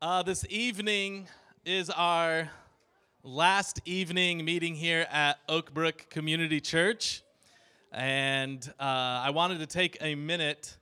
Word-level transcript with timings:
Uh, 0.00 0.22
this 0.22 0.46
evening 0.48 1.26
is 1.64 1.90
our 1.90 2.48
last 3.24 3.80
evening 3.84 4.44
meeting 4.44 4.76
here 4.76 5.04
at 5.10 5.44
Oakbrook 5.48 6.08
Community 6.08 6.60
Church. 6.60 7.22
And 7.90 8.64
uh, 8.78 8.84
I 8.84 9.30
wanted 9.30 9.58
to 9.58 9.66
take 9.66 9.98
a 10.00 10.14
minute 10.14 10.76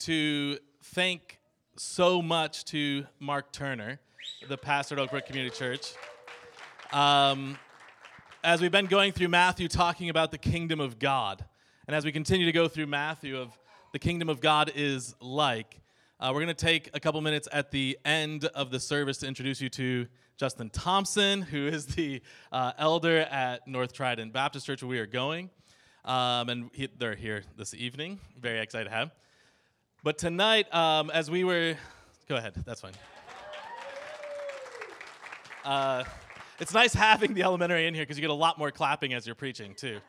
to 0.00 0.58
thank 0.82 1.38
so 1.76 2.20
much 2.20 2.64
to 2.64 3.06
Mark 3.20 3.52
Turner, 3.52 4.00
the 4.48 4.58
pastor 4.58 4.98
at 4.98 5.08
Oakbrook 5.08 5.26
Community 5.26 5.54
Church. 5.56 5.92
Um, 6.92 7.60
as 8.42 8.60
we've 8.60 8.72
been 8.72 8.86
going 8.86 9.12
through 9.12 9.28
Matthew 9.28 9.68
talking 9.68 10.10
about 10.10 10.32
the 10.32 10.38
kingdom 10.38 10.80
of 10.80 10.98
God, 10.98 11.44
and 11.86 11.94
as 11.94 12.04
we 12.04 12.10
continue 12.10 12.46
to 12.46 12.52
go 12.52 12.66
through 12.66 12.88
Matthew 12.88 13.38
of 13.38 13.56
the 13.92 14.00
kingdom 14.00 14.28
of 14.28 14.40
God 14.40 14.72
is 14.74 15.14
like, 15.20 15.80
uh, 16.20 16.30
we're 16.32 16.40
going 16.40 16.48
to 16.48 16.54
take 16.54 16.90
a 16.94 17.00
couple 17.00 17.20
minutes 17.20 17.46
at 17.52 17.70
the 17.70 17.96
end 18.04 18.44
of 18.46 18.70
the 18.72 18.80
service 18.80 19.18
to 19.18 19.26
introduce 19.28 19.60
you 19.60 19.68
to 19.68 20.06
Justin 20.36 20.68
Thompson, 20.70 21.42
who 21.42 21.68
is 21.68 21.86
the 21.86 22.20
uh, 22.50 22.72
elder 22.76 23.18
at 23.18 23.68
North 23.68 23.92
Trident 23.92 24.32
Baptist 24.32 24.66
Church 24.66 24.82
where 24.82 24.90
we 24.90 24.98
are 24.98 25.06
going. 25.06 25.48
Um, 26.04 26.48
and 26.48 26.70
he, 26.72 26.88
they're 26.98 27.14
here 27.14 27.44
this 27.56 27.72
evening. 27.72 28.18
Very 28.36 28.58
excited 28.58 28.86
to 28.86 28.90
have. 28.90 29.12
But 30.02 30.18
tonight, 30.18 30.72
um, 30.74 31.10
as 31.10 31.30
we 31.30 31.44
were, 31.44 31.76
go 32.28 32.34
ahead, 32.34 32.54
that's 32.66 32.80
fine. 32.80 32.94
Uh, 35.64 36.02
it's 36.58 36.74
nice 36.74 36.94
having 36.94 37.34
the 37.34 37.44
elementary 37.44 37.86
in 37.86 37.94
here 37.94 38.02
because 38.02 38.16
you 38.16 38.22
get 38.22 38.30
a 38.30 38.34
lot 38.34 38.58
more 38.58 38.72
clapping 38.72 39.14
as 39.14 39.24
you're 39.24 39.36
preaching, 39.36 39.74
too. 39.74 40.00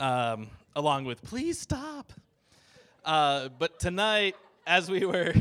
Um, 0.00 0.48
along 0.74 1.04
with, 1.04 1.22
please 1.22 1.60
stop. 1.60 2.10
Uh, 3.04 3.48
but 3.58 3.78
tonight, 3.78 4.34
as 4.66 4.90
we 4.90 5.04
were, 5.04 5.34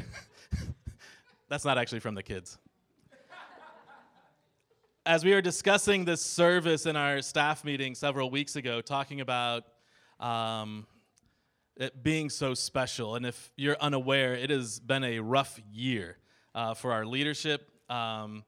that's 1.50 1.66
not 1.66 1.78
actually 1.78 2.00
from 2.00 2.16
the 2.16 2.24
kids. 2.24 2.58
As 5.06 5.26
we 5.26 5.34
were 5.34 5.42
discussing 5.42 6.06
this 6.06 6.22
service 6.22 6.86
in 6.86 6.96
our 6.96 7.22
staff 7.22 7.66
meeting 7.66 7.94
several 7.94 8.30
weeks 8.30 8.56
ago, 8.56 8.80
talking 8.80 9.20
about 9.20 9.64
um, 10.20 10.88
it 11.76 12.04
being 12.04 12.30
so 12.30 12.54
special, 12.54 13.16
and 13.16 13.26
if 13.26 13.52
you're 13.58 13.76
unaware, 13.82 14.34
it 14.34 14.50
has 14.50 14.80
been 14.80 15.04
a 15.04 15.20
rough 15.20 15.60
year 15.74 16.18
uh, 16.56 16.74
for 16.74 16.94
our 16.94 17.06
leadership. 17.06 17.70
Um, 17.90 18.46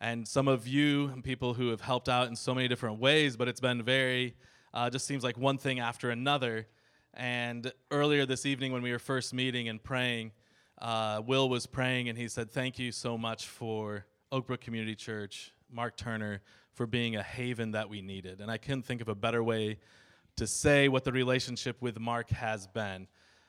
and 0.00 0.26
some 0.26 0.48
of 0.48 0.66
you 0.66 1.08
and 1.08 1.22
people 1.22 1.54
who 1.54 1.68
have 1.68 1.82
helped 1.82 2.08
out 2.08 2.28
in 2.28 2.36
so 2.36 2.54
many 2.54 2.68
different 2.68 2.98
ways, 2.98 3.36
but 3.36 3.46
it's 3.46 3.60
been 3.60 3.82
very, 3.82 4.34
uh, 4.72 4.88
just 4.88 5.06
seems 5.06 5.22
like 5.22 5.36
one 5.36 5.58
thing 5.58 5.78
after 5.78 6.10
another. 6.10 6.66
And 7.14 7.70
earlier 7.90 8.24
this 8.24 8.46
evening, 8.46 8.72
when 8.72 8.82
we 8.82 8.90
were 8.90 8.98
first 8.98 9.34
meeting 9.34 9.68
and 9.68 9.82
praying, 9.82 10.32
uh, 10.80 11.20
Will 11.24 11.48
was 11.48 11.66
praying 11.66 12.08
and 12.08 12.16
he 12.16 12.26
said, 12.26 12.50
Thank 12.50 12.78
you 12.78 12.90
so 12.90 13.18
much 13.18 13.46
for 13.46 14.06
Oakbrook 14.32 14.60
Community 14.60 14.94
Church, 14.94 15.52
Mark 15.70 15.96
Turner, 15.96 16.40
for 16.72 16.86
being 16.86 17.16
a 17.16 17.22
haven 17.22 17.72
that 17.72 17.88
we 17.88 18.00
needed. 18.00 18.40
And 18.40 18.50
I 18.50 18.56
couldn't 18.56 18.82
think 18.82 19.02
of 19.02 19.08
a 19.08 19.14
better 19.14 19.44
way 19.44 19.78
to 20.36 20.46
say 20.46 20.88
what 20.88 21.04
the 21.04 21.12
relationship 21.12 21.76
with 21.82 22.00
Mark 22.00 22.30
has 22.30 22.66
been. 22.66 23.06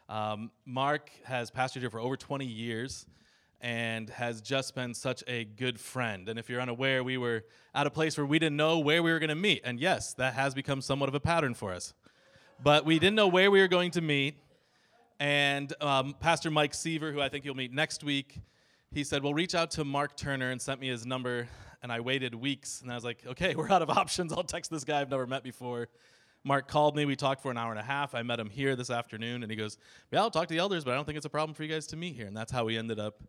Um, 0.09 0.51
Mark 0.65 1.09
has 1.23 1.49
pastored 1.49 1.79
here 1.79 1.89
for 1.89 2.01
over 2.01 2.17
20 2.17 2.45
years 2.45 3.05
and 3.61 4.09
has 4.09 4.41
just 4.41 4.75
been 4.75 4.93
such 4.93 5.23
a 5.25 5.45
good 5.45 5.79
friend. 5.79 6.27
And 6.27 6.37
if 6.37 6.49
you're 6.49 6.59
unaware, 6.59 7.01
we 7.01 7.17
were 7.17 7.45
at 7.73 7.87
a 7.87 7.89
place 7.89 8.17
where 8.17 8.25
we 8.25 8.37
didn't 8.37 8.57
know 8.57 8.79
where 8.79 9.01
we 9.01 9.13
were 9.13 9.19
going 9.19 9.29
to 9.29 9.35
meet. 9.35 9.61
And 9.63 9.79
yes, 9.79 10.13
that 10.15 10.33
has 10.33 10.53
become 10.53 10.81
somewhat 10.81 11.07
of 11.07 11.15
a 11.15 11.21
pattern 11.21 11.53
for 11.53 11.71
us 11.71 11.93
but 12.63 12.85
we 12.85 12.97
didn't 12.97 13.15
know 13.15 13.27
where 13.27 13.51
we 13.51 13.59
were 13.59 13.67
going 13.67 13.91
to 13.91 14.01
meet. 14.01 14.37
And 15.19 15.73
um, 15.81 16.15
Pastor 16.19 16.49
Mike 16.49 16.73
Seaver, 16.73 17.11
who 17.11 17.19
I 17.19 17.27
think 17.27 17.43
you'll 17.43 17.55
meet 17.55 17.73
next 17.73 18.03
week, 18.03 18.39
he 18.93 19.03
said, 19.03 19.21
Well, 19.21 19.33
reach 19.33 19.53
out 19.53 19.71
to 19.71 19.83
Mark 19.83 20.15
Turner 20.15 20.51
and 20.51 20.61
sent 20.61 20.79
me 20.79 20.87
his 20.87 21.05
number. 21.05 21.47
And 21.81 21.91
I 21.91 21.99
waited 21.99 22.33
weeks. 22.33 22.81
And 22.81 22.89
I 22.89 22.95
was 22.95 23.03
like, 23.03 23.19
Okay, 23.27 23.55
we're 23.57 23.69
out 23.69 23.81
of 23.81 23.89
options. 23.89 24.31
I'll 24.31 24.43
text 24.43 24.71
this 24.71 24.85
guy 24.85 25.01
I've 25.01 25.09
never 25.09 25.27
met 25.27 25.43
before. 25.43 25.89
Mark 26.45 26.67
called 26.67 26.95
me. 26.95 27.05
We 27.05 27.15
talked 27.15 27.41
for 27.41 27.51
an 27.51 27.57
hour 27.57 27.71
and 27.71 27.79
a 27.79 27.83
half. 27.83 28.15
I 28.15 28.21
met 28.21 28.39
him 28.39 28.49
here 28.49 28.75
this 28.75 28.89
afternoon. 28.89 29.43
And 29.43 29.51
he 29.51 29.57
goes, 29.57 29.77
Yeah, 30.11 30.21
I'll 30.21 30.31
talk 30.31 30.47
to 30.47 30.53
the 30.53 30.59
elders, 30.59 30.85
but 30.85 30.91
I 30.91 30.95
don't 30.95 31.05
think 31.05 31.17
it's 31.17 31.25
a 31.25 31.29
problem 31.29 31.53
for 31.53 31.63
you 31.63 31.69
guys 31.69 31.87
to 31.87 31.97
meet 31.97 32.15
here. 32.15 32.27
And 32.27 32.35
that's 32.35 32.51
how 32.51 32.63
we 32.63 32.77
ended 32.77 32.99
up 32.99 33.23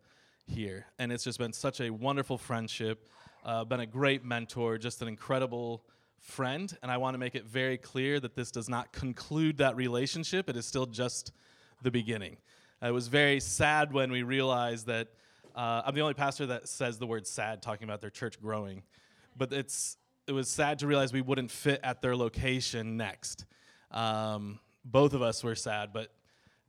here. 0.47 0.85
And 0.97 1.11
it's 1.11 1.25
just 1.25 1.39
been 1.39 1.53
such 1.53 1.81
a 1.81 1.89
wonderful 1.89 2.37
friendship, 2.37 3.09
uh, 3.43 3.65
been 3.65 3.81
a 3.81 3.85
great 3.85 4.23
mentor, 4.23 4.77
just 4.77 5.01
an 5.01 5.09
incredible 5.09 5.83
friend, 6.19 6.75
and 6.81 6.91
I 6.91 6.97
want 6.97 7.13
to 7.13 7.17
make 7.17 7.35
it 7.35 7.45
very 7.45 7.77
clear 7.77 8.19
that 8.19 8.35
this 8.35 8.51
does 8.51 8.67
not 8.67 8.91
conclude 8.91 9.57
that 9.57 9.75
relationship. 9.75 10.49
It 10.49 10.57
is 10.57 10.65
still 10.65 10.85
just 10.85 11.31
the 11.81 11.91
beginning. 11.91 12.37
it 12.81 12.91
was 12.91 13.07
very 13.07 13.39
sad 13.39 13.93
when 13.93 14.11
we 14.11 14.23
realized 14.23 14.87
that 14.87 15.09
uh, 15.55 15.81
I'm 15.85 15.95
the 15.95 16.01
only 16.01 16.13
pastor 16.13 16.45
that 16.47 16.67
says 16.67 16.97
the 16.97 17.07
word 17.07 17.25
sad 17.25 17.61
talking 17.61 17.85
about 17.85 18.01
their 18.01 18.09
church 18.09 18.41
growing, 18.41 18.83
but 19.37 19.53
it's 19.53 19.97
it 20.27 20.31
was 20.31 20.49
sad 20.49 20.79
to 20.79 20.87
realize 20.87 21.13
we 21.13 21.21
wouldn't 21.21 21.51
fit 21.51 21.79
at 21.83 22.01
their 22.01 22.15
location 22.15 22.97
next. 22.97 23.45
Um, 23.91 24.59
both 24.83 25.13
of 25.13 25.21
us 25.21 25.43
were 25.43 25.55
sad, 25.55 25.93
but 25.93 26.11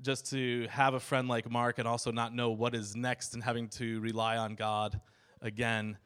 just 0.03 0.31
to 0.31 0.67
have 0.71 0.95
a 0.95 1.01
friend 1.01 1.27
like 1.27 1.51
Mark 1.51 1.79
and 1.79 1.89
also 1.89 2.13
not 2.13 2.35
know 2.35 2.51
what 2.51 2.75
is 2.75 2.95
next 2.95 3.35
and 3.35 3.43
having 3.43 3.69
to 3.71 3.99
rely 4.01 4.37
on 4.37 4.55
God 4.55 5.01
again 5.41 5.97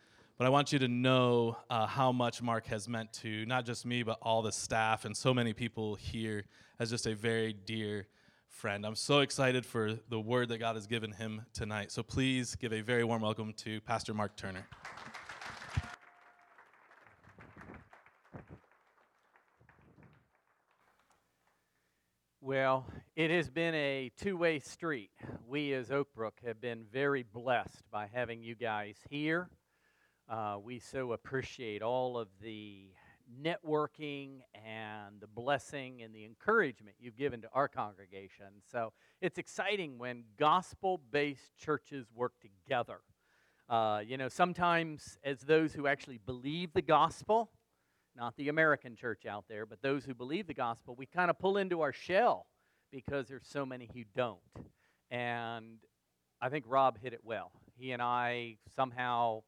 but 0.40 0.46
I 0.46 0.48
want 0.48 0.72
you 0.72 0.78
to 0.78 0.88
know 0.88 1.58
uh, 1.68 1.86
how 1.86 2.12
much 2.12 2.40
Mark 2.40 2.64
has 2.68 2.88
meant 2.88 3.12
to 3.12 3.44
not 3.44 3.66
just 3.66 3.84
me, 3.84 4.02
but 4.02 4.16
all 4.22 4.40
the 4.40 4.52
staff 4.52 5.04
and 5.04 5.14
so 5.14 5.34
many 5.34 5.52
people 5.52 5.96
here 5.96 6.46
as 6.78 6.88
just 6.88 7.06
a 7.06 7.14
very 7.14 7.52
dear 7.52 8.06
friend. 8.48 8.86
I'm 8.86 8.94
so 8.94 9.18
excited 9.18 9.66
for 9.66 9.98
the 10.08 10.18
word 10.18 10.48
that 10.48 10.56
God 10.56 10.76
has 10.76 10.86
given 10.86 11.12
him 11.12 11.42
tonight. 11.52 11.92
So 11.92 12.02
please 12.02 12.54
give 12.54 12.72
a 12.72 12.80
very 12.80 13.04
warm 13.04 13.20
welcome 13.20 13.52
to 13.58 13.82
Pastor 13.82 14.14
Mark 14.14 14.34
Turner. 14.34 14.66
Well, 22.40 22.86
it 23.14 23.30
has 23.30 23.50
been 23.50 23.74
a 23.74 24.10
two 24.16 24.38
way 24.38 24.58
street. 24.60 25.10
We 25.46 25.74
as 25.74 25.90
Oakbrook 25.90 26.42
have 26.46 26.62
been 26.62 26.86
very 26.90 27.24
blessed 27.24 27.82
by 27.90 28.08
having 28.10 28.42
you 28.42 28.54
guys 28.54 28.96
here 29.10 29.50
uh, 30.30 30.56
we 30.62 30.78
so 30.78 31.12
appreciate 31.12 31.82
all 31.82 32.16
of 32.16 32.28
the 32.40 32.84
networking 33.42 34.38
and 34.54 35.20
the 35.20 35.26
blessing 35.26 36.02
and 36.02 36.14
the 36.14 36.24
encouragement 36.24 36.94
you've 37.00 37.16
given 37.16 37.42
to 37.42 37.48
our 37.52 37.66
congregation. 37.66 38.46
So 38.70 38.92
it's 39.20 39.38
exciting 39.38 39.98
when 39.98 40.22
gospel 40.38 41.00
based 41.10 41.56
churches 41.56 42.06
work 42.14 42.34
together. 42.40 43.00
Uh, 43.68 44.02
you 44.06 44.16
know, 44.16 44.28
sometimes 44.28 45.18
as 45.24 45.40
those 45.40 45.72
who 45.72 45.88
actually 45.88 46.18
believe 46.18 46.72
the 46.72 46.82
gospel, 46.82 47.50
not 48.16 48.36
the 48.36 48.48
American 48.48 48.94
church 48.94 49.26
out 49.26 49.46
there, 49.48 49.66
but 49.66 49.82
those 49.82 50.04
who 50.04 50.14
believe 50.14 50.46
the 50.46 50.54
gospel, 50.54 50.94
we 50.94 51.06
kind 51.06 51.30
of 51.30 51.38
pull 51.40 51.56
into 51.56 51.80
our 51.80 51.92
shell 51.92 52.46
because 52.92 53.26
there's 53.28 53.46
so 53.48 53.66
many 53.66 53.90
who 53.92 54.02
don't. 54.14 54.38
And 55.10 55.78
I 56.40 56.48
think 56.50 56.64
Rob 56.68 56.98
hit 57.00 57.12
it 57.12 57.20
well. 57.24 57.50
He 57.76 57.92
and 57.92 58.02
I 58.02 58.56
somehow 58.76 59.42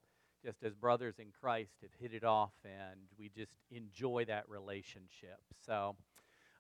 just 0.45 0.63
as 0.65 0.75
brothers 0.75 1.15
in 1.19 1.27
Christ 1.41 1.73
have 1.83 1.91
hit 2.01 2.15
it 2.15 2.25
off, 2.25 2.53
and 2.65 3.01
we 3.19 3.31
just 3.35 3.59
enjoy 3.71 4.25
that 4.27 4.49
relationship. 4.49 5.39
So, 5.65 5.97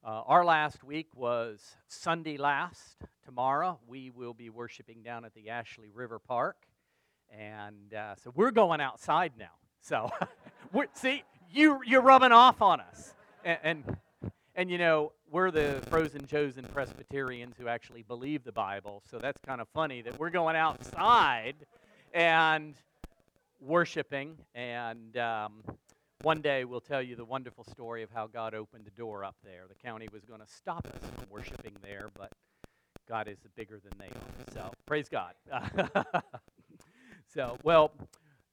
uh, 0.04 0.22
our 0.26 0.44
last 0.44 0.82
week 0.82 1.09
was 1.15 1.76
Sunday 1.88 2.37
last. 2.37 2.97
Tomorrow, 3.25 3.78
we 3.87 4.10
will 4.10 4.34
be 4.34 4.50
worshiping 4.50 5.03
down 5.03 5.25
at 5.25 5.34
the 5.34 5.50
Ashley 5.50 5.91
River 5.93 6.19
Park. 6.19 6.56
And 7.31 7.94
uh, 7.94 8.16
so 8.16 8.32
we're 8.34 8.50
going 8.50 8.81
outside 8.81 9.32
now. 9.38 9.54
So, 9.81 10.10
see, 10.94 11.22
you, 11.53 11.81
you're 11.87 12.03
rubbing 12.03 12.32
off 12.32 12.60
on 12.60 12.81
us. 12.81 13.14
And, 13.44 13.59
and, 13.62 13.97
and, 14.56 14.70
you 14.70 14.78
know, 14.78 15.12
we're 15.31 15.50
the 15.50 15.81
frozen 15.88 16.26
chosen 16.26 16.64
Presbyterians 16.64 17.54
who 17.56 17.69
actually 17.69 18.03
believe 18.03 18.44
the 18.44 18.53
Bible. 18.53 19.03
So 19.09 19.19
that's 19.19 19.41
kind 19.47 19.60
of 19.60 19.69
funny 19.69 20.03
that 20.03 20.19
we're 20.19 20.31
going 20.31 20.56
outside 20.56 21.54
and 22.12 22.75
worshiping, 23.62 24.37
and 24.55 25.17
um, 25.17 25.62
one 26.23 26.41
day 26.41 26.64
we'll 26.64 26.81
tell 26.81 27.03
you 27.03 27.17
the 27.17 27.25
wonderful 27.25 27.64
story 27.64 28.03
of 28.03 28.11
how 28.11 28.26
God 28.26 28.55
opened 28.55 28.85
the 28.85 28.91
door 28.91 29.25
up 29.25 29.37
there. 29.44 29.64
The 29.69 29.75
county 29.75 30.09
was 30.12 30.25
going 30.25 30.41
to 30.41 30.47
stop 30.47 30.87
us 30.87 31.09
from 31.14 31.26
worshiping 31.31 31.73
there, 31.82 32.09
but 32.17 32.31
God 33.09 33.29
is 33.29 33.38
bigger 33.56 33.81
than 33.82 33.93
they 33.99 34.06
are. 34.06 34.53
So 34.53 34.73
praise 34.87 35.09
God. 35.09 35.35
so, 37.35 37.56
well, 37.62 37.93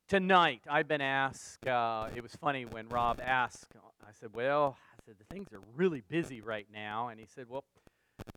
tonight 0.08 0.62
I've 0.70 0.88
been 0.88 1.02
asked. 1.02 1.66
Uh, 1.68 2.08
it 2.16 2.22
was 2.24 2.36
funny 2.36 2.66
when 2.66 2.88
Rob 2.90 3.20
asked. 3.24 3.68
I 4.08 4.12
said, 4.20 4.30
"Well, 4.34 4.78
I 4.94 5.06
said 5.06 5.16
the 5.20 5.34
things 5.34 5.54
are 5.54 5.62
really 5.76 6.02
busy 6.08 6.42
right 6.42 6.68
now," 6.74 7.10
and 7.10 7.20
he 7.20 7.26
said, 7.28 7.46
"Well, 7.50 7.64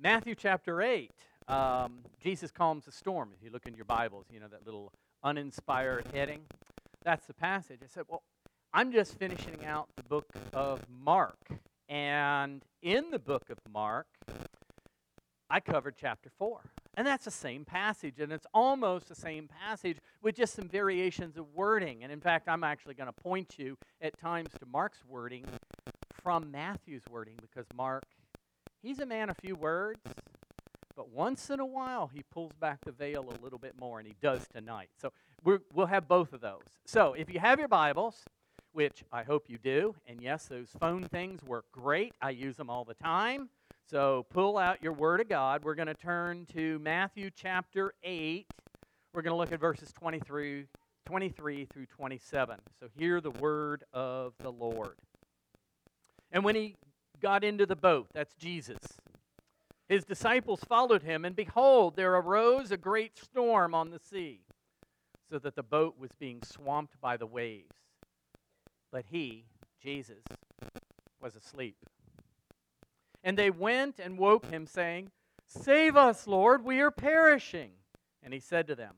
Matthew 0.01 0.35
chapter 0.35 0.81
8, 0.83 1.11
Um, 1.49 2.01
Jesus 2.21 2.51
calms 2.51 2.85
the 2.85 2.93
storm. 2.93 3.31
If 3.37 3.43
you 3.43 3.51
look 3.51 3.67
in 3.67 3.75
your 3.75 3.85
Bibles, 3.85 4.27
you 4.31 4.39
know 4.41 4.49
that 4.49 4.65
little 4.65 4.93
uninspired 5.25 6.07
heading. 6.15 6.43
That's 7.05 7.27
the 7.27 7.35
passage. 7.35 7.81
I 7.83 7.87
said, 7.89 8.05
Well, 8.09 8.23
I'm 8.73 8.93
just 8.93 9.19
finishing 9.19 9.65
out 9.65 9.89
the 9.97 10.05
book 10.05 10.27
of 10.53 10.81
Mark. 10.89 11.39
And 11.89 12.63
in 12.83 13.11
the 13.11 13.19
book 13.19 13.51
of 13.51 13.59
Mark, 13.71 14.07
I 15.51 15.61
covered 15.61 15.97
chapter 15.99 16.31
4. 16.39 16.61
And 16.97 17.07
that's 17.07 17.25
the 17.25 17.31
same 17.31 17.65
passage, 17.65 18.21
and 18.21 18.31
it's 18.33 18.47
almost 18.53 19.09
the 19.09 19.15
same 19.15 19.49
passage 19.49 19.97
with 20.23 20.37
just 20.37 20.55
some 20.55 20.69
variations 20.69 21.39
of 21.39 21.47
wording. 21.55 22.03
And 22.03 22.13
in 22.13 22.21
fact, 22.21 22.49
I'm 22.49 22.65
actually 22.65 22.95
going 22.95 23.07
to 23.07 23.23
point 23.23 23.55
you 23.59 23.79
at 24.03 24.19
times 24.19 24.51
to 24.61 24.67
Mark's 24.67 25.03
wording 25.09 25.47
from 26.23 26.51
Matthew's 26.51 27.05
wording 27.11 27.37
because 27.41 27.67
Mark, 27.75 28.05
he's 28.83 28.99
a 28.99 29.07
man 29.07 29.31
of 29.31 29.37
few 29.39 29.55
words, 29.55 30.01
but 30.97 31.11
once 31.11 31.51
in 31.51 31.61
a 31.61 31.67
while 31.67 32.11
he 32.13 32.23
pulls 32.31 32.53
back 32.61 32.79
the 32.85 32.93
veil 32.93 33.29
a 33.29 33.43
little 33.43 33.59
bit 33.59 33.75
more, 33.81 33.99
and 33.99 34.07
he 34.07 34.15
does 34.21 34.47
tonight. 34.55 34.89
So 35.01 35.13
we 35.45 35.59
will 35.75 35.87
have 35.87 36.09
both 36.09 36.33
of 36.33 36.41
those. 36.41 36.63
So 36.87 37.15
if 37.15 37.33
you 37.33 37.41
have 37.41 37.59
your 37.59 37.69
Bibles, 37.69 38.25
which 38.73 39.05
I 39.13 39.23
hope 39.23 39.45
you 39.49 39.59
do, 39.59 39.95
and 40.07 40.21
yes, 40.23 40.47
those 40.47 40.69
phone 40.81 41.05
things 41.05 41.43
work 41.43 41.67
great, 41.73 42.15
I 42.21 42.31
use 42.31 42.57
them 42.57 42.71
all 42.71 42.85
the 42.85 42.95
time. 42.95 43.51
So 43.91 44.27
pull 44.31 44.57
out 44.57 44.83
your 44.83 44.93
Word 44.93 45.21
of 45.21 45.29
God. 45.29 45.65
We're 45.65 45.75
going 45.75 45.89
to 45.89 45.95
turn 45.95 46.47
to 46.55 46.79
Matthew 46.79 47.31
chapter 47.35 47.93
8. 48.03 48.47
We're 49.13 49.23
going 49.23 49.33
to 49.33 49.37
look 49.37 49.53
at 49.53 49.61
verses 49.61 49.93
23, 49.93 50.65
23 51.05 51.65
through 51.67 51.87
27. 51.87 52.57
So 52.81 52.87
hear 52.97 53.21
the 53.21 53.33
Word 53.33 53.85
of 53.93 54.33
the 54.41 54.51
Lord. 54.51 54.97
And 56.31 56.45
when 56.45 56.55
he 56.55 56.77
got 57.21 57.45
into 57.45 57.67
the 57.67 57.77
boat, 57.77 58.07
that's 58.15 58.33
Jesus, 58.35 58.79
his 59.93 60.05
disciples 60.05 60.61
followed 60.67 61.03
him, 61.03 61.27
and 61.27 61.37
behold, 61.37 61.97
there 61.97 62.15
arose 62.15 62.71
a 62.71 62.79
great 62.79 63.19
storm 63.19 63.75
on 63.75 63.91
the 63.91 63.99
sea, 63.99 64.41
so 65.29 65.39
that 65.39 65.55
the 65.55 65.63
boat 65.63 65.97
was 65.99 66.13
being 66.19 66.41
swamped 66.43 66.99
by 66.99 67.19
the 67.19 67.27
waves. 67.27 67.77
But 68.91 69.05
he, 69.11 69.45
Jesus, 69.83 70.25
was 71.21 71.37
asleep. 71.37 71.77
And 73.23 73.37
they 73.37 73.51
went 73.51 73.99
and 73.99 74.17
woke 74.17 74.47
him, 74.47 74.67
saying, 74.67 75.11
Save 75.47 75.95
us, 75.95 76.27
Lord, 76.27 76.65
we 76.65 76.81
are 76.81 76.91
perishing. 76.91 77.73
And 78.23 78.33
he 78.33 78.41
said 78.41 78.67
to 78.69 78.75
them, 78.75 78.95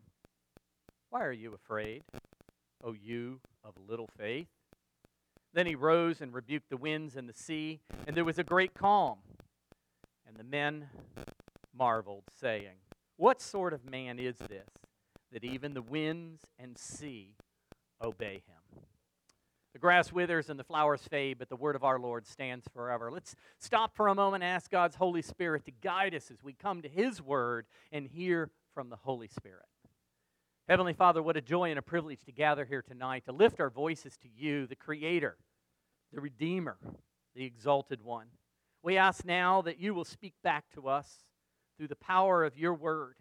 Why 1.11 1.25
are 1.25 1.33
you 1.33 1.55
afraid, 1.55 2.05
O 2.85 2.93
you 2.93 3.41
of 3.65 3.75
little 3.89 4.09
faith? 4.17 4.47
Then 5.53 5.67
he 5.67 5.75
rose 5.75 6.21
and 6.21 6.33
rebuked 6.33 6.71
the 6.71 6.77
winds 6.77 7.17
and 7.17 7.29
the 7.29 7.35
sea, 7.35 7.81
and 8.07 8.17
there 8.17 8.25
was 8.25 8.39
a 8.39 8.45
great 8.45 8.75
calm. 8.75 9.19
And 10.35 10.41
the 10.41 10.51
men 10.51 10.89
marveled, 11.73 12.25
saying, 12.41 12.75
What 13.17 13.41
sort 13.41 13.73
of 13.73 13.89
man 13.89 14.19
is 14.19 14.37
this, 14.37 14.69
that 15.31 15.45
even 15.45 15.75
the 15.75 15.83
winds 15.83 16.43
and 16.59 16.77
sea 16.77 17.37
obey 18.03 18.43
him? 18.45 18.83
The 19.75 19.79
grass 19.79 20.13
withers 20.13 20.51
and 20.51 20.59
the 20.59 20.65
flowers 20.65 21.03
fade, 21.03 21.39
but 21.39 21.49
the 21.49 21.57
word 21.57 21.77
of 21.77 21.85
our 21.85 22.01
Lord 22.01 22.27
stands 22.27 22.67
forever. 22.75 23.13
Let's 23.13 23.37
stop 23.61 23.95
for 23.95 24.09
a 24.09 24.15
moment 24.15 24.43
and 24.43 24.53
ask 24.53 24.73
God's 24.73 24.97
Holy 24.97 25.23
Spirit 25.23 25.65
to 25.67 25.71
guide 25.71 26.17
us 26.17 26.33
as 26.33 26.43
we 26.43 26.53
come 26.53 26.83
to 26.83 26.89
His 26.89 27.23
word 27.23 27.67
and 27.93 28.05
hear 28.05 28.51
from 28.73 28.89
the 28.89 28.97
Holy 28.97 29.29
Spirit. 29.29 29.67
Heavenly 30.69 30.95
Father, 30.95 31.23
what 31.23 31.37
a 31.37 31.43
joy 31.43 31.71
and 31.71 31.79
a 31.79 31.83
privilege 31.83 32.25
to 32.25 32.33
gather 32.33 32.65
here 32.65 32.83
tonight 32.83 33.25
to 33.27 33.33
lift 33.33 33.61
our 33.61 33.71
voices 33.71 34.17
to 34.17 34.29
you, 34.35 34.67
the 34.67 34.75
Creator, 34.75 35.37
the 36.13 36.21
Redeemer, 36.21 36.79
the 37.37 37.45
Exalted 37.45 38.03
One. 38.03 38.27
We 38.85 38.99
ask 38.99 39.25
now 39.25 39.63
that 39.63 39.81
you 39.81 39.95
will 39.95 40.05
speak 40.05 40.35
back 40.43 40.67
to 40.75 40.89
us 40.89 41.25
through 41.79 41.89
the 41.89 41.97
power 41.97 42.45
of 42.45 42.59
your 42.59 42.75
word. 42.75 43.15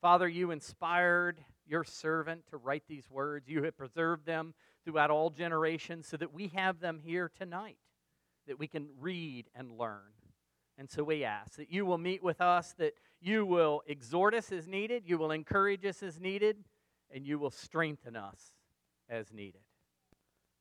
Father, 0.00 0.28
you 0.28 0.52
inspired 0.52 1.40
your 1.66 1.82
servant 1.82 2.46
to 2.50 2.58
write 2.58 2.84
these 2.86 3.10
words. 3.10 3.48
You 3.48 3.64
have 3.64 3.76
preserved 3.76 4.24
them 4.24 4.54
throughout 4.84 5.10
all 5.10 5.30
generations 5.30 6.06
so 6.06 6.16
that 6.18 6.32
we 6.32 6.46
have 6.54 6.78
them 6.78 7.00
here 7.02 7.28
tonight, 7.36 7.78
that 8.46 8.60
we 8.60 8.68
can 8.68 8.86
read 9.00 9.46
and 9.52 9.72
learn. 9.72 10.12
And 10.78 10.88
so 10.88 11.02
we 11.02 11.24
ask 11.24 11.56
that 11.56 11.72
you 11.72 11.84
will 11.84 11.98
meet 11.98 12.22
with 12.22 12.40
us, 12.40 12.72
that 12.78 12.94
you 13.20 13.44
will 13.44 13.82
exhort 13.88 14.32
us 14.32 14.52
as 14.52 14.68
needed, 14.68 15.02
you 15.06 15.18
will 15.18 15.32
encourage 15.32 15.84
us 15.84 16.04
as 16.04 16.20
needed, 16.20 16.58
and 17.12 17.26
you 17.26 17.40
will 17.40 17.50
strengthen 17.50 18.14
us 18.14 18.52
as 19.08 19.32
needed. 19.32 19.62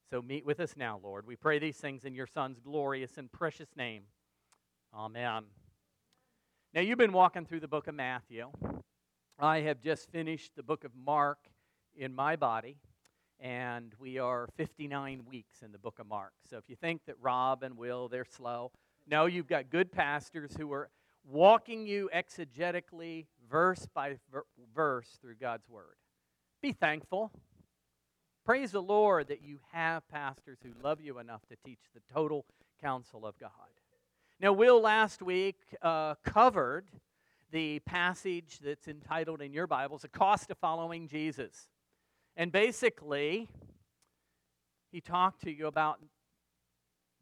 So 0.10 0.24
meet 0.24 0.44
with 0.44 0.60
us 0.60 0.74
now, 0.76 1.00
Lord. 1.04 1.28
We 1.28 1.36
pray 1.36 1.60
these 1.60 1.78
things 1.78 2.04
in 2.04 2.16
your 2.16 2.28
Son's 2.28 2.60
glorious 2.60 3.20
and 3.20 3.32
precious 3.32 3.70
name. 3.78 4.06
Amen. 4.96 5.46
Now, 6.72 6.82
you've 6.82 7.00
been 7.00 7.14
walking 7.14 7.46
through 7.46 7.62
the 7.62 7.68
book 7.68 7.88
of 7.88 7.96
Matthew. 7.96 8.52
I 9.40 9.62
have 9.62 9.82
just 9.82 10.12
finished 10.12 10.52
the 10.56 10.62
book 10.62 10.84
of 10.84 10.92
Mark 10.96 11.40
in 11.96 12.14
my 12.14 12.36
body 12.36 12.78
and 13.40 13.92
we 14.00 14.20
are 14.20 14.48
59 14.56 15.24
weeks 15.28 15.64
in 15.64 15.72
the 15.72 15.80
book 15.80 15.98
of 15.98 16.08
Mark. 16.08 16.34
So 16.48 16.58
if 16.58 16.70
you 16.70 16.76
think 16.76 17.02
that 17.08 17.16
Rob 17.20 17.64
and 17.64 17.76
Will, 17.76 18.08
they're 18.08 18.24
slow, 18.24 18.72
no, 19.08 19.26
you've 19.26 19.48
got 19.48 19.72
good 19.72 19.92
pastors 19.92 20.52
who 20.58 20.72
are 20.72 20.90
walking 21.26 21.88
you 21.88 22.10
exegetically, 22.14 23.26
verse 23.50 23.88
by 23.96 24.18
verse, 24.76 25.18
through 25.20 25.36
God's 25.42 25.68
Word. 25.68 25.96
Be 26.62 26.72
thankful. 26.72 27.32
Praise 28.46 28.72
the 28.72 28.82
Lord 28.82 29.28
that 29.30 29.42
you 29.42 29.60
have 29.72 30.08
pastors 30.08 30.60
who 30.64 30.70
love 30.84 31.02
you 31.02 31.18
enough 31.18 31.42
to 31.50 31.56
teach 31.66 31.82
the 31.96 32.02
total 32.14 32.46
counsel 32.80 33.26
of 33.26 33.40
God. 33.40 33.50
Now, 34.40 34.52
Will 34.52 34.82
last 34.82 35.22
week 35.22 35.58
uh, 35.82 36.16
covered 36.24 36.86
the 37.52 37.80
passage 37.80 38.60
that's 38.64 38.88
entitled 38.88 39.42
in 39.42 39.54
your 39.54 39.68
Bibles, 39.68 40.02
The 40.02 40.08
Cost 40.08 40.50
of 40.50 40.58
Following 40.58 41.08
Jesus. 41.08 41.70
And 42.36 42.52
basically, 42.52 43.48
he 44.92 45.02
talked 45.02 45.44
to 45.44 45.52
you 45.52 45.68
about 45.68 46.00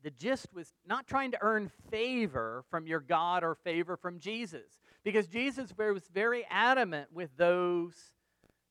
the 0.04 0.10
gist 0.10 0.48
was 0.54 0.74
not 0.88 1.06
trying 1.06 1.32
to 1.32 1.38
earn 1.42 1.70
favor 1.92 2.64
from 2.72 2.88
your 2.88 3.02
God 3.02 3.44
or 3.44 3.56
favor 3.56 3.98
from 3.98 4.18
Jesus, 4.18 4.80
because 5.04 5.28
Jesus 5.28 5.72
was 5.78 6.10
very 6.12 6.46
adamant 6.50 7.12
with 7.14 7.30
those 7.38 7.94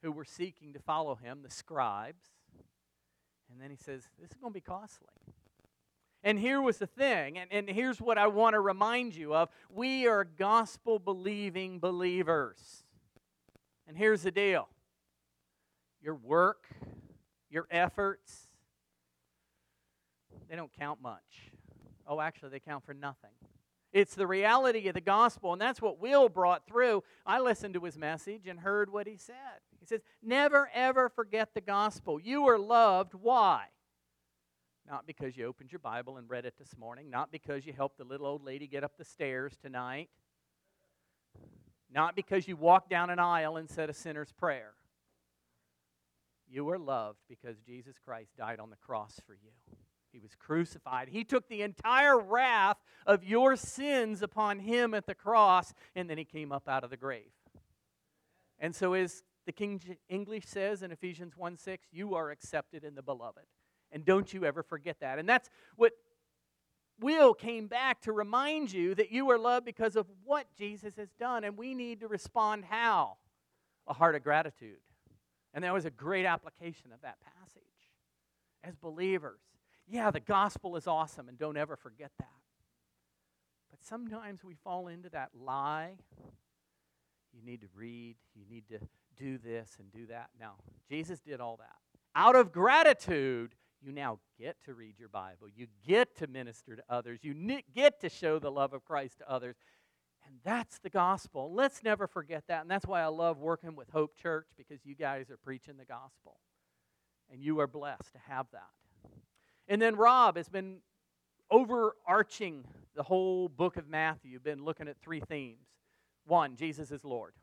who 0.03 0.11
were 0.11 0.25
seeking 0.25 0.73
to 0.73 0.81
follow 0.81 1.15
him, 1.15 1.43
the 1.43 1.51
scribes. 1.51 2.25
And 3.53 3.61
then 3.61 3.71
he 3.71 3.77
says, 3.77 4.03
This 4.19 4.31
is 4.31 4.37
going 4.39 4.53
to 4.53 4.55
be 4.55 4.61
costly. 4.61 5.09
And 6.23 6.39
here 6.39 6.61
was 6.61 6.77
the 6.77 6.87
thing, 6.87 7.39
and, 7.39 7.51
and 7.51 7.69
here's 7.69 8.01
what 8.01 8.19
I 8.19 8.27
want 8.27 8.55
to 8.55 8.61
remind 8.61 9.17
you 9.17 9.35
of. 9.35 9.49
We 9.71 10.07
are 10.07 10.25
gospel 10.25 10.99
believing 10.99 11.79
believers. 11.79 12.85
And 13.89 13.97
here's 13.97 14.23
the 14.23 14.31
deal 14.31 14.69
your 16.03 16.15
work, 16.15 16.67
your 17.49 17.67
efforts, 17.71 18.49
they 20.49 20.57
don't 20.57 20.73
count 20.79 21.01
much. 21.01 21.53
Oh, 22.07 22.21
actually, 22.21 22.51
they 22.51 22.61
count 22.61 22.85
for 22.85 22.93
nothing. 22.93 23.31
It's 23.93 24.15
the 24.15 24.27
reality 24.27 24.89
of 24.89 24.95
the 24.95 25.01
gospel, 25.01 25.53
and 25.53 25.61
that's 25.61 25.81
what 25.81 26.01
Will 26.01 26.29
brought 26.29 26.67
through. 26.67 27.03
I 27.27 27.41
listened 27.41 27.75
to 27.75 27.85
his 27.85 27.97
message 27.97 28.47
and 28.47 28.61
heard 28.61 28.93
what 28.93 29.07
he 29.07 29.17
said. 29.17 29.35
He 29.79 29.87
says, 29.87 30.01
Never, 30.23 30.71
ever 30.75 31.09
forget 31.09 31.55
the 31.55 31.61
gospel. 31.61 32.21
You 32.21 32.47
are 32.49 32.59
loved. 32.59 33.15
Why? 33.15 33.67
Not 34.91 35.07
because 35.07 35.37
you 35.37 35.47
opened 35.47 35.71
your 35.71 35.79
Bible 35.79 36.17
and 36.17 36.29
read 36.29 36.45
it 36.45 36.55
this 36.59 36.77
morning, 36.77 37.11
not 37.11 37.31
because 37.31 37.65
you 37.65 37.73
helped 37.73 37.99
the 37.99 38.05
little 38.05 38.27
old 38.27 38.45
lady 38.45 38.67
get 38.67 38.83
up 38.83 38.97
the 38.99 39.05
stairs 39.05 39.57
tonight, 39.63 40.11
not 41.95 42.17
because 42.17 42.49
you 42.49 42.57
walked 42.57 42.91
down 42.91 43.09
an 43.09 43.21
aisle 43.21 43.57
and 43.57 43.71
said 43.71 43.89
a 43.89 43.95
sinner's 43.95 44.33
prayer. 44.33 44.73
You 46.49 46.69
are 46.71 46.79
loved 46.79 47.21
because 47.29 47.61
Jesus 47.61 47.95
Christ 48.05 48.33
died 48.37 48.59
on 48.59 48.71
the 48.71 48.77
cross 48.77 49.21
for 49.25 49.35
you. 49.35 49.51
He 50.11 50.19
was 50.19 50.35
crucified. 50.35 51.09
He 51.09 51.23
took 51.23 51.49
the 51.49 51.63
entire 51.63 52.19
wrath 52.19 52.79
of 53.07 53.23
your 53.23 53.55
sins 53.55 54.23
upon 54.23 54.59
him 54.59 54.93
at 54.93 55.07
the 55.07 55.15
cross, 55.15 55.73
and 55.95 56.11
then 56.11 56.19
he 56.19 56.25
came 56.25 56.51
up 56.51 56.69
out 56.69 56.83
of 56.83 56.91
the 56.91 56.97
grave. 56.97 57.31
And 58.59 58.75
so, 58.75 58.95
as 58.95 59.23
the 59.47 59.53
King 59.53 59.81
English 60.09 60.47
says 60.47 60.83
in 60.83 60.91
Ephesians 60.91 61.35
1 61.37 61.57
6, 61.57 61.87
you 61.93 62.17
are 62.17 62.31
accepted 62.31 62.83
in 62.83 62.97
the 62.97 63.03
beloved. 63.03 63.47
And 63.93 64.05
don't 64.05 64.33
you 64.33 64.45
ever 64.45 64.63
forget 64.63 65.01
that. 65.01 65.19
And 65.19 65.29
that's 65.29 65.51
what 65.77 65.93
Will 67.01 67.33
came 67.33 67.67
back 67.67 68.03
to 68.03 68.13
remind 68.13 68.73
you 68.73 68.95
that 68.95 69.11
you 69.11 69.31
are 69.31 69.39
loved 69.39 69.65
because 69.65 69.97
of 69.97 70.07
what 70.25 70.47
Jesus 70.57 70.97
has 70.97 71.09
done. 71.19 71.45
And 71.45 71.57
we 71.57 71.75
need 71.75 72.01
to 72.01 72.09
respond 72.09 72.65
how? 72.69 73.17
A 73.87 73.95
heart 73.95 74.15
of 74.15 74.23
gratitude. 74.23 74.79
And 75.55 75.65
that 75.65 75.73
was 75.73 75.85
a 75.85 75.91
great 75.91 76.27
application 76.27 76.93
of 76.93 77.01
that 77.01 77.17
passage. 77.21 77.63
As 78.63 78.77
believers, 78.77 79.41
yeah, 79.89 80.11
the 80.11 80.21
gospel 80.21 80.77
is 80.77 80.87
awesome, 80.87 81.29
and 81.29 81.39
don't 81.39 81.57
ever 81.57 81.77
forget 81.77 82.11
that. 82.19 82.29
But 83.71 83.83
sometimes 83.83 84.45
we 84.45 84.55
fall 84.63 84.89
into 84.89 85.09
that 85.11 85.31
lie. 85.35 85.95
You 87.33 87.43
need 87.43 87.63
to 87.63 87.69
read, 87.75 88.17
you 88.35 88.45
need 88.49 88.69
to 88.69 88.79
do 89.17 89.39
this 89.39 89.77
and 89.79 89.91
do 89.91 90.07
that. 90.07 90.29
Now, 90.39 90.55
Jesus 90.89 91.21
did 91.21 91.41
all 91.41 91.57
that. 91.57 91.77
Out 92.15 92.37
of 92.37 92.53
gratitude, 92.53 93.55
you 93.83 93.93
now 93.93 94.19
get 94.39 94.63
to 94.65 94.75
read 94.75 94.99
your 94.99 95.09
Bible. 95.09 95.49
You 95.55 95.67
get 95.87 96.17
to 96.19 96.27
minister 96.27 96.77
to 96.77 96.83
others. 96.89 97.21
You 97.23 97.35
get 97.75 98.01
to 98.01 98.09
show 98.09 98.39
the 98.39 98.51
love 98.51 98.73
of 98.73 98.85
Christ 98.85 99.19
to 99.19 99.31
others. 99.31 99.57
And 100.27 100.37
that's 100.45 100.79
the 100.79 100.91
gospel. 100.91 101.53
Let's 101.53 101.83
never 101.83 102.07
forget 102.07 102.45
that. 102.49 102.63
And 102.63 102.71
that's 102.71 102.87
why 102.87 103.01
I 103.01 103.07
love 103.07 103.39
working 103.39 103.75
with 103.75 103.89
Hope 103.91 104.17
Church 104.17 104.47
because 104.57 104.85
you 104.85 104.95
guys 104.95 105.31
are 105.31 105.39
preaching 105.39 105.77
the 105.79 105.85
gospel. 105.85 106.41
And 107.33 107.43
you 107.43 107.61
are 107.61 107.67
blessed 107.67 108.13
to 108.13 108.19
have 108.29 108.47
that. 108.53 108.69
And 109.67 109.81
then 109.81 109.97
Rob 109.97 110.37
has 110.37 110.49
been 110.49 110.79
overarching 111.51 112.65
the 112.95 113.03
whole 113.03 113.49
book 113.49 113.77
of 113.77 113.89
Matthew, 113.89 114.39
been 114.41 114.65
looking 114.65 114.89
at 114.89 115.01
three 115.01 115.21
themes 115.21 115.67
One, 116.27 116.57
Jesus 116.57 116.91
is 116.91 117.05
Lord. 117.05 117.35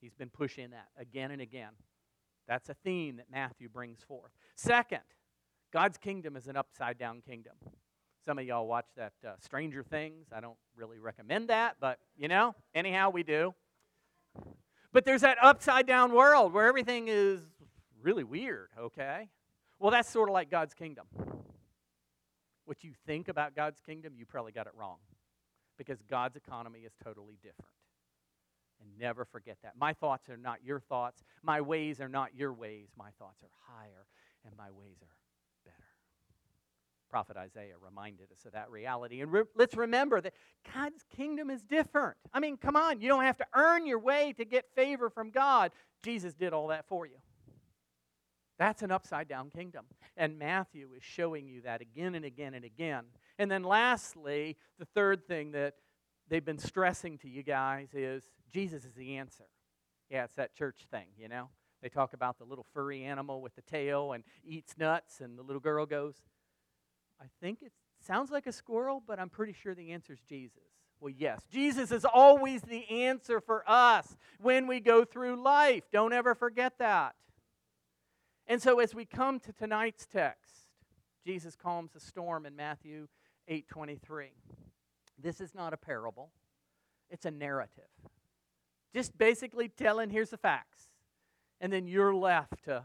He's 0.00 0.14
been 0.14 0.30
pushing 0.30 0.70
that 0.70 0.88
again 0.98 1.30
and 1.30 1.40
again. 1.40 1.70
That's 2.48 2.68
a 2.68 2.74
theme 2.74 3.16
that 3.16 3.26
Matthew 3.30 3.68
brings 3.68 4.02
forth. 4.02 4.30
Second, 4.54 5.00
God's 5.72 5.98
kingdom 5.98 6.36
is 6.36 6.46
an 6.46 6.56
upside 6.56 6.98
down 6.98 7.20
kingdom. 7.26 7.54
Some 8.24 8.38
of 8.38 8.44
y'all 8.44 8.66
watch 8.66 8.86
that 8.96 9.12
uh, 9.26 9.32
Stranger 9.40 9.82
Things. 9.82 10.28
I 10.32 10.40
don't 10.40 10.56
really 10.74 10.98
recommend 10.98 11.48
that, 11.48 11.76
but 11.80 11.98
you 12.16 12.28
know, 12.28 12.54
anyhow, 12.74 13.10
we 13.10 13.22
do. 13.22 13.54
But 14.92 15.04
there's 15.04 15.20
that 15.20 15.38
upside 15.42 15.86
down 15.86 16.12
world 16.12 16.52
where 16.52 16.66
everything 16.66 17.08
is 17.08 17.40
really 18.02 18.24
weird, 18.24 18.70
okay? 18.78 19.28
Well, 19.78 19.90
that's 19.90 20.08
sort 20.08 20.28
of 20.28 20.32
like 20.32 20.50
God's 20.50 20.74
kingdom. 20.74 21.06
What 22.64 22.82
you 22.82 22.92
think 23.06 23.28
about 23.28 23.54
God's 23.54 23.80
kingdom, 23.80 24.14
you 24.16 24.24
probably 24.26 24.52
got 24.52 24.66
it 24.66 24.72
wrong 24.74 24.96
because 25.76 25.98
God's 26.08 26.36
economy 26.36 26.80
is 26.80 26.92
totally 27.04 27.38
different. 27.42 27.70
And 28.80 28.90
never 28.98 29.24
forget 29.24 29.56
that. 29.62 29.74
My 29.78 29.92
thoughts 29.92 30.28
are 30.28 30.36
not 30.36 30.58
your 30.64 30.80
thoughts. 30.80 31.24
My 31.42 31.60
ways 31.60 32.00
are 32.00 32.08
not 32.08 32.34
your 32.34 32.52
ways. 32.52 32.88
My 32.96 33.10
thoughts 33.18 33.42
are 33.42 33.74
higher, 33.74 34.06
and 34.44 34.56
my 34.56 34.70
ways 34.70 34.96
are 35.02 35.16
better. 35.64 35.76
Prophet 37.08 37.36
Isaiah 37.36 37.74
reminded 37.82 38.30
us 38.32 38.44
of 38.44 38.52
that 38.52 38.70
reality. 38.70 39.20
And 39.20 39.32
re- 39.32 39.44
let's 39.54 39.76
remember 39.76 40.20
that 40.20 40.34
God's 40.74 41.04
kingdom 41.16 41.50
is 41.50 41.62
different. 41.62 42.16
I 42.32 42.40
mean, 42.40 42.56
come 42.56 42.76
on, 42.76 43.00
you 43.00 43.08
don't 43.08 43.24
have 43.24 43.38
to 43.38 43.46
earn 43.54 43.86
your 43.86 43.98
way 43.98 44.34
to 44.36 44.44
get 44.44 44.66
favor 44.74 45.08
from 45.08 45.30
God. 45.30 45.70
Jesus 46.02 46.34
did 46.34 46.52
all 46.52 46.68
that 46.68 46.86
for 46.86 47.06
you. 47.06 47.16
That's 48.58 48.82
an 48.82 48.90
upside 48.90 49.28
down 49.28 49.50
kingdom. 49.50 49.84
And 50.16 50.38
Matthew 50.38 50.88
is 50.96 51.02
showing 51.02 51.46
you 51.46 51.60
that 51.62 51.80
again 51.80 52.14
and 52.14 52.24
again 52.24 52.54
and 52.54 52.64
again. 52.64 53.04
And 53.38 53.50
then 53.50 53.62
lastly, 53.62 54.56
the 54.78 54.86
third 54.86 55.26
thing 55.26 55.52
that 55.52 55.74
they've 56.28 56.44
been 56.44 56.58
stressing 56.58 57.18
to 57.18 57.28
you 57.28 57.42
guys 57.42 57.88
is 57.94 58.24
Jesus 58.52 58.84
is 58.84 58.94
the 58.94 59.16
answer. 59.16 59.46
Yeah, 60.10 60.24
it's 60.24 60.34
that 60.34 60.54
church 60.54 60.86
thing, 60.90 61.06
you 61.18 61.28
know? 61.28 61.48
They 61.82 61.88
talk 61.88 62.12
about 62.12 62.38
the 62.38 62.44
little 62.44 62.66
furry 62.72 63.04
animal 63.04 63.40
with 63.40 63.54
the 63.54 63.62
tail 63.62 64.12
and 64.12 64.24
eats 64.44 64.74
nuts, 64.78 65.20
and 65.20 65.38
the 65.38 65.42
little 65.42 65.60
girl 65.60 65.84
goes, 65.86 66.16
I 67.20 67.26
think 67.40 67.62
it 67.62 67.72
sounds 68.00 68.30
like 68.30 68.46
a 68.46 68.52
squirrel, 68.52 69.02
but 69.06 69.18
I'm 69.18 69.28
pretty 69.28 69.52
sure 69.52 69.74
the 69.74 69.92
answer 69.92 70.12
is 70.12 70.20
Jesus. 70.28 70.62
Well, 71.00 71.12
yes, 71.16 71.42
Jesus 71.50 71.92
is 71.92 72.04
always 72.04 72.62
the 72.62 72.88
answer 72.88 73.40
for 73.40 73.62
us 73.66 74.16
when 74.40 74.66
we 74.66 74.80
go 74.80 75.04
through 75.04 75.42
life. 75.42 75.84
Don't 75.92 76.12
ever 76.12 76.34
forget 76.34 76.78
that. 76.78 77.14
And 78.46 78.62
so 78.62 78.80
as 78.80 78.94
we 78.94 79.04
come 79.04 79.38
to 79.40 79.52
tonight's 79.52 80.06
text, 80.06 80.68
Jesus 81.24 81.56
calms 81.56 81.94
a 81.94 82.00
storm 82.00 82.46
in 82.46 82.56
Matthew 82.56 83.08
8:23. 83.48 84.32
This 85.18 85.40
is 85.40 85.54
not 85.54 85.72
a 85.72 85.76
parable. 85.76 86.30
It's 87.10 87.24
a 87.24 87.30
narrative. 87.30 87.84
Just 88.94 89.16
basically 89.16 89.68
telling 89.68 90.10
here's 90.10 90.30
the 90.30 90.36
facts. 90.36 90.88
And 91.60 91.72
then 91.72 91.86
you're 91.86 92.14
left 92.14 92.64
to 92.64 92.84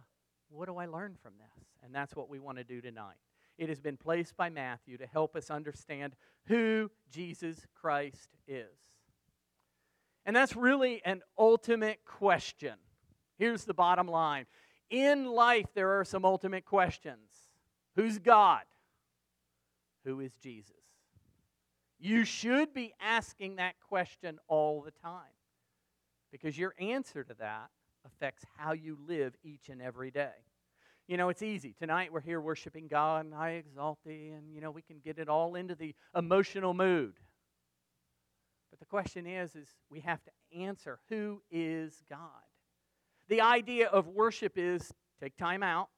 what 0.49 0.67
do 0.67 0.77
I 0.77 0.85
learn 0.85 1.15
from 1.21 1.33
this? 1.37 1.65
And 1.83 1.93
that's 1.93 2.15
what 2.15 2.29
we 2.29 2.39
want 2.39 2.57
to 2.57 2.63
do 2.63 2.81
tonight. 2.81 3.17
It 3.57 3.69
has 3.69 3.79
been 3.79 3.97
placed 3.97 4.35
by 4.35 4.49
Matthew 4.49 4.97
to 4.97 5.05
help 5.05 5.35
us 5.35 5.49
understand 5.49 6.15
who 6.45 6.89
Jesus 7.11 7.65
Christ 7.73 8.29
is. 8.47 8.67
And 10.25 10.35
that's 10.35 10.55
really 10.55 11.01
an 11.05 11.21
ultimate 11.37 11.99
question. 12.05 12.75
Here's 13.37 13.65
the 13.65 13.73
bottom 13.73 14.07
line 14.07 14.45
in 14.91 15.25
life, 15.25 15.67
there 15.73 15.99
are 15.99 16.05
some 16.05 16.25
ultimate 16.25 16.65
questions 16.65 17.29
Who's 17.95 18.19
God? 18.19 18.63
Who 20.05 20.19
is 20.19 20.33
Jesus? 20.35 20.80
You 22.03 22.25
should 22.25 22.73
be 22.73 22.95
asking 22.99 23.57
that 23.57 23.75
question 23.87 24.39
all 24.47 24.81
the 24.81 24.89
time 24.89 25.21
because 26.31 26.57
your 26.57 26.73
answer 26.79 27.23
to 27.23 27.35
that 27.35 27.69
affects 28.03 28.43
how 28.57 28.73
you 28.73 28.97
live 29.07 29.35
each 29.43 29.69
and 29.69 29.79
every 29.79 30.09
day. 30.09 30.31
You 31.07 31.17
know, 31.17 31.29
it's 31.29 31.43
easy. 31.43 31.75
Tonight 31.77 32.11
we're 32.11 32.21
here 32.21 32.41
worshiping 32.41 32.87
God 32.87 33.25
and 33.25 33.35
I 33.35 33.51
exalt 33.51 33.99
thee, 34.03 34.29
and, 34.35 34.51
you 34.51 34.61
know, 34.61 34.71
we 34.71 34.81
can 34.81 34.97
get 35.05 35.19
it 35.19 35.29
all 35.29 35.53
into 35.53 35.75
the 35.75 35.93
emotional 36.15 36.73
mood. 36.73 37.13
But 38.71 38.79
the 38.79 38.85
question 38.87 39.27
is, 39.27 39.55
is 39.55 39.67
we 39.91 39.99
have 39.99 40.23
to 40.23 40.31
answer 40.57 40.97
who 41.07 41.43
is 41.51 42.01
God? 42.09 42.19
The 43.27 43.41
idea 43.41 43.89
of 43.89 44.07
worship 44.07 44.53
is 44.55 44.91
take 45.21 45.37
time 45.37 45.61
out, 45.61 45.89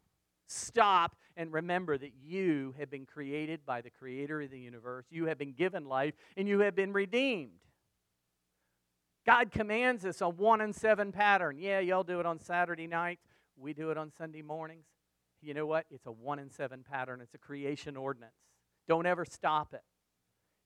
stop, 0.47 1.15
and 1.35 1.51
remember 1.51 1.97
that 1.97 2.11
you 2.23 2.75
have 2.77 2.89
been 2.89 3.05
created 3.05 3.65
by 3.65 3.81
the 3.81 3.89
creator 3.89 4.41
of 4.41 4.51
the 4.51 4.59
universe. 4.59 5.05
You 5.09 5.25
have 5.25 5.37
been 5.37 5.53
given 5.53 5.85
life, 5.85 6.13
and 6.37 6.47
you 6.47 6.59
have 6.59 6.75
been 6.75 6.93
redeemed. 6.93 7.51
God 9.25 9.51
commands 9.51 10.05
us 10.05 10.21
a 10.21 10.29
one 10.29 10.61
and 10.61 10.75
seven 10.75 11.11
pattern. 11.11 11.57
Yeah, 11.57 11.79
y'all 11.79 12.03
do 12.03 12.19
it 12.19 12.25
on 12.25 12.39
Saturday 12.39 12.87
nights. 12.87 13.25
We 13.57 13.73
do 13.73 13.89
it 13.89 13.97
on 13.97 14.11
Sunday 14.11 14.41
mornings. 14.41 14.85
You 15.41 15.53
know 15.53 15.65
what? 15.65 15.85
It's 15.89 16.05
a 16.05 16.11
one 16.11 16.39
and 16.39 16.51
seven 16.51 16.83
pattern. 16.89 17.21
It's 17.21 17.33
a 17.33 17.37
creation 17.37 17.95
ordinance. 17.95 18.33
Don't 18.87 19.05
ever 19.05 19.25
stop 19.25 19.73
it. 19.73 19.83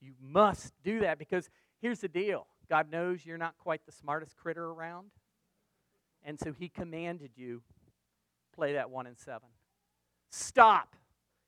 You 0.02 0.14
must 0.22 0.74
do 0.84 1.00
that 1.02 1.18
because 1.20 1.50
here's 1.82 2.00
the 2.00 2.08
deal 2.08 2.48
God 2.70 2.92
knows 2.92 3.26
you're 3.26 3.38
not 3.38 3.58
quite 3.58 3.86
the 3.86 3.92
smartest 3.92 4.36
critter 4.38 4.66
around. 4.66 5.12
And 6.24 6.40
so 6.40 6.52
he 6.52 6.68
commanded 6.68 7.32
you 7.36 7.62
play 8.54 8.74
that 8.74 8.90
one 8.90 9.08
and 9.08 9.18
seven. 9.18 9.50
Stop 10.30 10.96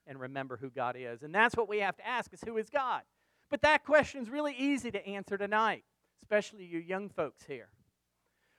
and 0.08 0.20
remember 0.20 0.58
who 0.58 0.70
God 0.70 0.96
is. 0.98 1.24
And 1.24 1.34
that's 1.34 1.56
what 1.56 1.70
we 1.70 1.80
have 1.80 1.96
to 1.98 2.08
ask 2.08 2.34
is 2.34 2.42
who 2.46 2.58
is 2.58 2.70
God? 2.70 3.02
But 3.50 3.62
that 3.62 3.84
question 3.84 4.22
is 4.22 4.30
really 4.30 4.56
easy 4.58 4.92
to 4.92 5.06
answer 5.08 5.38
tonight, 5.38 5.84
especially 6.22 6.66
you 6.66 6.80
young 6.80 7.10
folks 7.10 7.44
here. 7.46 7.70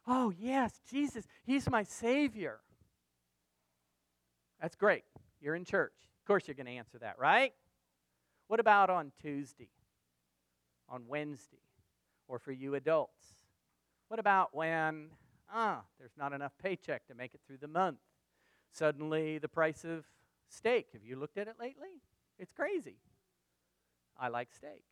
Oh, 0.07 0.33
yes, 0.39 0.81
Jesus, 0.91 1.27
he's 1.45 1.69
my 1.71 1.83
savior. 1.83 2.61
That's 4.61 4.77
great. 4.77 5.05
You're 5.41 5.55
in 5.55 5.65
church. 5.65 5.93
Of 6.23 6.27
course 6.27 6.49
you're 6.49 6.55
going 6.55 6.67
to 6.67 6.73
answer 6.73 6.99
that, 6.99 7.19
right? 7.19 7.53
What 8.49 8.61
about 8.61 8.91
on 8.91 9.12
Tuesday? 9.23 9.71
On 10.89 11.05
Wednesday? 11.07 11.59
Or 12.29 12.39
for 12.39 12.53
you 12.53 12.75
adults? 12.75 13.27
What 14.09 14.19
about 14.19 14.55
when 14.55 15.11
ah, 15.53 15.83
there's 15.99 16.17
not 16.17 16.33
enough 16.33 16.53
paycheck 16.62 17.07
to 17.09 17.15
make 17.15 17.35
it 17.35 17.41
through 17.47 17.59
the 17.59 17.69
month. 17.69 17.99
Suddenly, 18.73 19.39
the 19.39 19.49
price 19.49 19.85
of 19.85 20.05
steak, 20.49 20.89
have 20.93 21.05
you 21.05 21.17
looked 21.17 21.39
at 21.39 21.49
it 21.49 21.57
lately? 21.61 22.00
It's 22.39 22.53
crazy. 22.53 22.97
I 24.19 24.29
like 24.29 24.53
steak. 24.53 24.85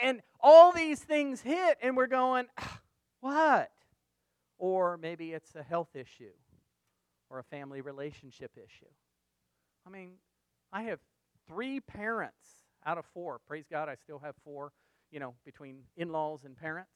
And 0.00 0.20
all 0.40 0.72
these 0.72 1.00
things 1.00 1.40
hit, 1.40 1.78
and 1.82 1.96
we're 1.96 2.06
going, 2.06 2.46
ah, 2.58 2.80
what? 3.20 3.70
Or 4.58 4.96
maybe 4.96 5.32
it's 5.32 5.54
a 5.54 5.62
health 5.62 5.94
issue 5.94 6.32
or 7.28 7.38
a 7.38 7.44
family 7.44 7.80
relationship 7.80 8.52
issue. 8.56 8.90
I 9.86 9.90
mean, 9.90 10.12
I 10.72 10.82
have 10.82 11.00
three 11.48 11.80
parents 11.80 12.64
out 12.84 12.98
of 12.98 13.04
four. 13.06 13.40
Praise 13.46 13.64
God, 13.70 13.88
I 13.88 13.94
still 13.94 14.18
have 14.18 14.34
four, 14.44 14.72
you 15.10 15.20
know, 15.20 15.34
between 15.44 15.82
in 15.96 16.10
laws 16.12 16.40
and 16.44 16.56
parents. 16.56 16.90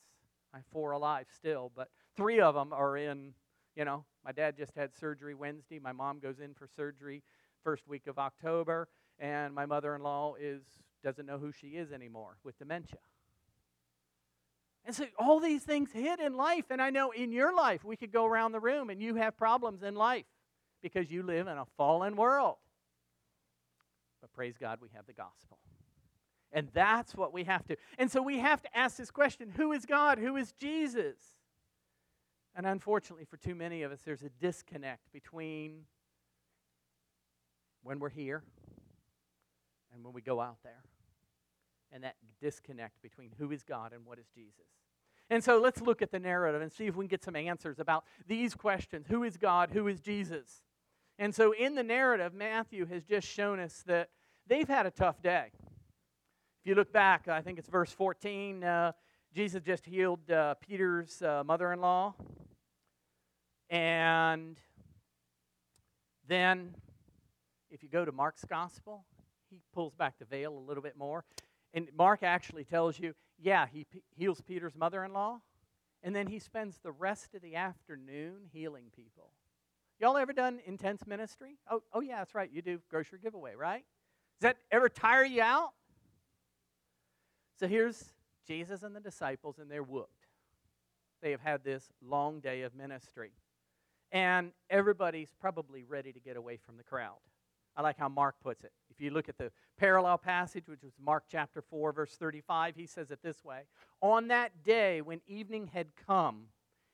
I 0.52 0.58
have 0.58 0.66
four 0.70 0.92
alive 0.92 1.26
still, 1.34 1.72
but 1.74 1.88
three 2.16 2.40
of 2.40 2.54
them 2.54 2.72
are 2.72 2.96
in, 2.96 3.34
you 3.74 3.84
know, 3.84 4.04
my 4.24 4.32
dad 4.32 4.56
just 4.56 4.74
had 4.74 4.94
surgery 4.94 5.34
Wednesday. 5.34 5.78
My 5.78 5.92
mom 5.92 6.18
goes 6.18 6.40
in 6.40 6.54
for 6.54 6.66
surgery 6.76 7.22
first 7.62 7.86
week 7.86 8.06
of 8.06 8.18
October, 8.18 8.88
and 9.18 9.54
my 9.54 9.66
mother-in-law 9.66 10.34
is 10.40 10.62
doesn't 11.02 11.26
know 11.26 11.38
who 11.38 11.52
she 11.52 11.68
is 11.68 11.92
anymore 11.92 12.38
with 12.42 12.58
dementia. 12.58 12.98
And 14.86 14.94
so 14.94 15.04
all 15.18 15.38
these 15.38 15.62
things 15.62 15.90
hit 15.92 16.18
in 16.18 16.34
life, 16.34 16.64
and 16.70 16.80
I 16.80 16.90
know 16.90 17.10
in 17.10 17.30
your 17.30 17.54
life 17.54 17.84
we 17.84 17.96
could 17.96 18.12
go 18.12 18.26
around 18.26 18.52
the 18.52 18.60
room 18.60 18.90
and 18.90 19.02
you 19.02 19.14
have 19.16 19.36
problems 19.36 19.82
in 19.82 19.94
life 19.94 20.26
because 20.82 21.10
you 21.10 21.22
live 21.22 21.46
in 21.46 21.56
a 21.56 21.64
fallen 21.76 22.16
world. 22.16 22.56
But 24.20 24.32
praise 24.32 24.56
God, 24.58 24.78
we 24.80 24.88
have 24.94 25.06
the 25.06 25.12
gospel. 25.12 25.58
And 26.52 26.68
that's 26.72 27.14
what 27.14 27.32
we 27.32 27.44
have 27.44 27.66
to. 27.66 27.76
And 27.98 28.10
so 28.10 28.22
we 28.22 28.38
have 28.38 28.62
to 28.62 28.76
ask 28.76 28.96
this 28.96 29.10
question 29.10 29.52
who 29.56 29.72
is 29.72 29.86
God? 29.86 30.18
Who 30.18 30.36
is 30.36 30.52
Jesus? 30.52 31.16
And 32.56 32.66
unfortunately, 32.66 33.24
for 33.24 33.36
too 33.36 33.54
many 33.54 33.82
of 33.82 33.90
us, 33.90 34.00
there's 34.04 34.22
a 34.22 34.30
disconnect 34.40 35.12
between 35.12 35.82
when 37.82 37.98
we're 37.98 38.10
here 38.10 38.42
and 39.92 40.04
when 40.04 40.12
we 40.12 40.22
go 40.22 40.40
out 40.40 40.58
there. 40.62 40.84
And 41.92 42.04
that 42.04 42.16
disconnect 42.40 43.02
between 43.02 43.30
who 43.38 43.52
is 43.52 43.62
God 43.62 43.92
and 43.92 44.04
what 44.04 44.18
is 44.18 44.26
Jesus. 44.34 44.66
And 45.30 45.42
so 45.42 45.58
let's 45.58 45.80
look 45.80 46.02
at 46.02 46.10
the 46.10 46.18
narrative 46.18 46.60
and 46.60 46.70
see 46.70 46.86
if 46.86 46.96
we 46.96 47.04
can 47.04 47.08
get 47.08 47.24
some 47.24 47.36
answers 47.36 47.78
about 47.78 48.04
these 48.26 48.54
questions 48.54 49.06
Who 49.08 49.24
is 49.24 49.36
God? 49.36 49.70
Who 49.72 49.88
is 49.88 50.00
Jesus? 50.00 50.62
And 51.18 51.34
so 51.34 51.52
in 51.52 51.74
the 51.74 51.82
narrative, 51.82 52.34
Matthew 52.34 52.86
has 52.86 53.04
just 53.04 53.26
shown 53.28 53.60
us 53.60 53.82
that 53.86 54.10
they've 54.46 54.68
had 54.68 54.86
a 54.86 54.90
tough 54.90 55.22
day. 55.22 55.50
If 55.54 56.68
you 56.68 56.74
look 56.74 56.92
back, 56.92 57.28
I 57.28 57.40
think 57.40 57.58
it's 57.58 57.68
verse 57.68 57.92
14, 57.92 58.64
uh, 58.64 58.92
Jesus 59.34 59.62
just 59.62 59.86
healed 59.86 60.30
uh, 60.30 60.54
Peter's 60.54 61.22
uh, 61.22 61.42
mother 61.44 61.72
in 61.72 61.80
law. 61.80 62.14
And 63.74 64.56
then, 66.28 66.76
if 67.72 67.82
you 67.82 67.88
go 67.88 68.04
to 68.04 68.12
Mark's 68.12 68.44
gospel, 68.44 69.04
he 69.50 69.58
pulls 69.74 69.94
back 69.94 70.14
the 70.20 70.24
veil 70.24 70.56
a 70.56 70.62
little 70.64 70.82
bit 70.82 70.96
more. 70.96 71.24
And 71.74 71.88
Mark 71.98 72.22
actually 72.22 72.62
tells 72.62 73.00
you, 73.00 73.14
yeah, 73.36 73.66
he 73.66 73.82
p- 73.82 74.04
heals 74.16 74.40
Peter's 74.40 74.76
mother 74.76 75.04
in 75.04 75.12
law, 75.12 75.40
and 76.04 76.14
then 76.14 76.28
he 76.28 76.38
spends 76.38 76.78
the 76.78 76.92
rest 76.92 77.34
of 77.34 77.42
the 77.42 77.56
afternoon 77.56 78.42
healing 78.52 78.92
people. 78.94 79.30
Y'all 79.98 80.16
ever 80.16 80.32
done 80.32 80.60
intense 80.66 81.04
ministry? 81.04 81.58
Oh, 81.68 81.82
oh 81.92 82.00
yeah, 82.00 82.18
that's 82.18 82.32
right. 82.36 82.50
You 82.52 82.62
do 82.62 82.78
grocery 82.88 83.18
giveaway, 83.20 83.56
right? 83.56 83.84
Does 84.40 84.52
that 84.52 84.58
ever 84.70 84.88
tire 84.88 85.24
you 85.24 85.42
out? 85.42 85.70
So 87.58 87.66
here's 87.66 88.12
Jesus 88.46 88.84
and 88.84 88.94
the 88.94 89.00
disciples, 89.00 89.58
and 89.58 89.68
they're 89.68 89.82
whooped. 89.82 90.28
They 91.22 91.32
have 91.32 91.40
had 91.40 91.64
this 91.64 91.88
long 92.00 92.38
day 92.38 92.62
of 92.62 92.72
ministry. 92.76 93.32
And 94.14 94.52
everybody's 94.70 95.28
probably 95.40 95.82
ready 95.82 96.12
to 96.12 96.20
get 96.20 96.36
away 96.36 96.56
from 96.56 96.76
the 96.76 96.84
crowd. 96.84 97.18
I 97.76 97.82
like 97.82 97.98
how 97.98 98.08
Mark 98.08 98.36
puts 98.40 98.62
it. 98.62 98.70
If 98.88 99.00
you 99.00 99.10
look 99.10 99.28
at 99.28 99.36
the 99.36 99.50
parallel 99.76 100.18
passage, 100.18 100.68
which 100.68 100.84
was 100.84 100.92
Mark 101.04 101.24
chapter 101.28 101.60
4, 101.60 101.92
verse 101.92 102.12
35, 102.12 102.76
he 102.76 102.86
says 102.86 103.10
it 103.10 103.18
this 103.24 103.44
way 103.44 103.62
On 104.00 104.28
that 104.28 104.62
day, 104.62 105.02
when 105.02 105.20
evening 105.26 105.70
had 105.74 105.88
come, 106.06 106.44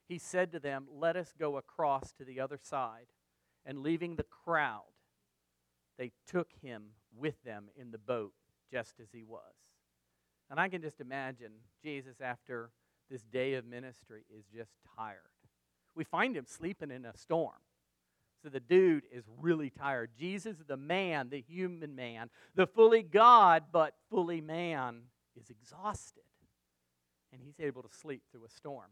he 0.09 0.17
said 0.17 0.50
to 0.53 0.59
them, 0.59 0.87
Let 0.91 1.17
us 1.17 1.35
go 1.39 1.59
across 1.59 2.12
to 2.12 2.25
the 2.25 2.41
other 2.41 2.59
side. 2.61 3.07
And 3.67 3.81
leaving 3.81 4.17
the 4.17 4.25
crowd, 4.25 4.85
they 5.99 6.12
took 6.27 6.49
him 6.62 6.85
with 7.15 7.43
them 7.45 7.67
in 7.77 7.91
the 7.91 7.99
boat, 7.99 8.33
just 8.73 8.95
as 8.99 9.09
he 9.12 9.23
was. 9.23 9.43
And 10.50 10.59
I 10.59 10.71
can 10.71 10.81
just 10.81 11.03
imagine 11.03 11.53
Jesus, 11.85 12.17
after 12.23 12.71
this 13.11 13.23
day 13.25 13.55
of 13.55 13.67
ministry, 13.67 14.25
is 14.35 14.47
just 14.47 14.73
tired. 14.97 15.19
We 15.95 16.05
find 16.05 16.37
him 16.37 16.47
sleeping 16.47 16.91
in 16.91 17.05
a 17.05 17.17
storm. 17.17 17.57
So 18.43 18.49
the 18.49 18.61
dude 18.61 19.05
is 19.13 19.25
really 19.39 19.71
tired. 19.71 20.11
Jesus, 20.19 20.57
the 20.67 20.77
man, 20.77 21.29
the 21.29 21.45
human 21.47 21.95
man, 21.95 22.31
the 22.55 22.67
fully 22.67 23.03
God 23.03 23.65
but 23.71 23.95
fully 24.09 24.41
man, 24.41 25.03
is 25.39 25.51
exhausted. 25.51 26.23
And 27.33 27.43
he's 27.45 27.61
able 27.61 27.83
to 27.83 27.89
sleep 27.95 28.23
through 28.33 28.45
a 28.45 28.51
storm. 28.51 28.89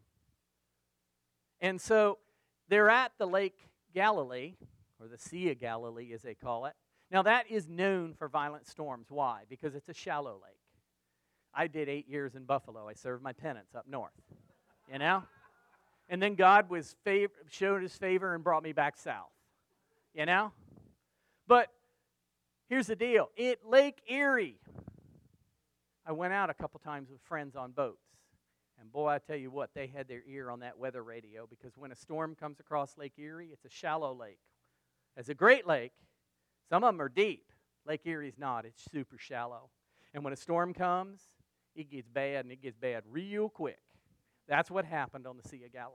And 1.60 1.80
so 1.80 2.18
they're 2.68 2.90
at 2.90 3.12
the 3.18 3.26
Lake 3.26 3.58
Galilee, 3.94 4.54
or 5.00 5.08
the 5.08 5.18
Sea 5.18 5.50
of 5.50 5.58
Galilee 5.58 6.12
as 6.12 6.22
they 6.22 6.34
call 6.34 6.66
it. 6.66 6.74
Now, 7.10 7.22
that 7.22 7.50
is 7.50 7.66
known 7.68 8.14
for 8.14 8.28
violent 8.28 8.66
storms. 8.66 9.06
Why? 9.08 9.44
Because 9.48 9.74
it's 9.74 9.88
a 9.88 9.94
shallow 9.94 10.38
lake. 10.42 10.60
I 11.54 11.66
did 11.66 11.88
eight 11.88 12.08
years 12.08 12.34
in 12.34 12.44
Buffalo. 12.44 12.86
I 12.86 12.92
served 12.92 13.22
my 13.22 13.32
penance 13.32 13.74
up 13.74 13.86
north. 13.88 14.12
You 14.92 14.98
know? 14.98 15.22
And 16.08 16.22
then 16.22 16.34
God 16.34 16.70
was 16.70 16.96
fav- 17.06 17.28
showed 17.50 17.82
his 17.82 17.94
favor 17.96 18.34
and 18.34 18.42
brought 18.42 18.62
me 18.62 18.72
back 18.72 18.96
south. 18.96 19.30
You 20.14 20.26
know? 20.26 20.52
But 21.46 21.68
here's 22.68 22.86
the 22.86 22.96
deal. 22.96 23.30
At 23.38 23.58
Lake 23.66 24.00
Erie, 24.08 24.58
I 26.06 26.12
went 26.12 26.32
out 26.32 26.50
a 26.50 26.54
couple 26.54 26.80
times 26.80 27.10
with 27.10 27.20
friends 27.22 27.56
on 27.56 27.72
boats. 27.72 28.08
And 28.80 28.92
boy, 28.92 29.08
I 29.08 29.18
tell 29.18 29.36
you 29.36 29.50
what, 29.50 29.70
they 29.74 29.88
had 29.88 30.08
their 30.08 30.22
ear 30.26 30.50
on 30.50 30.60
that 30.60 30.78
weather 30.78 31.02
radio 31.02 31.46
because 31.46 31.76
when 31.76 31.90
a 31.90 31.96
storm 31.96 32.34
comes 32.34 32.60
across 32.60 32.96
Lake 32.96 33.14
Erie, 33.18 33.50
it's 33.52 33.64
a 33.64 33.70
shallow 33.70 34.14
lake. 34.14 34.38
As 35.16 35.28
a 35.28 35.34
great 35.34 35.66
lake, 35.66 35.92
some 36.68 36.84
of 36.84 36.94
them 36.94 37.00
are 37.00 37.08
deep. 37.08 37.50
Lake 37.86 38.02
Erie's 38.06 38.38
not, 38.38 38.64
it's 38.64 38.84
super 38.90 39.18
shallow. 39.18 39.70
And 40.14 40.22
when 40.22 40.32
a 40.32 40.36
storm 40.36 40.74
comes, 40.74 41.20
it 41.74 41.90
gets 41.90 42.08
bad 42.08 42.44
and 42.44 42.52
it 42.52 42.62
gets 42.62 42.76
bad 42.76 43.02
real 43.10 43.48
quick. 43.48 43.80
That's 44.48 44.70
what 44.70 44.84
happened 44.84 45.26
on 45.26 45.36
the 45.36 45.48
Sea 45.48 45.64
of 45.64 45.72
Galilee. 45.72 45.94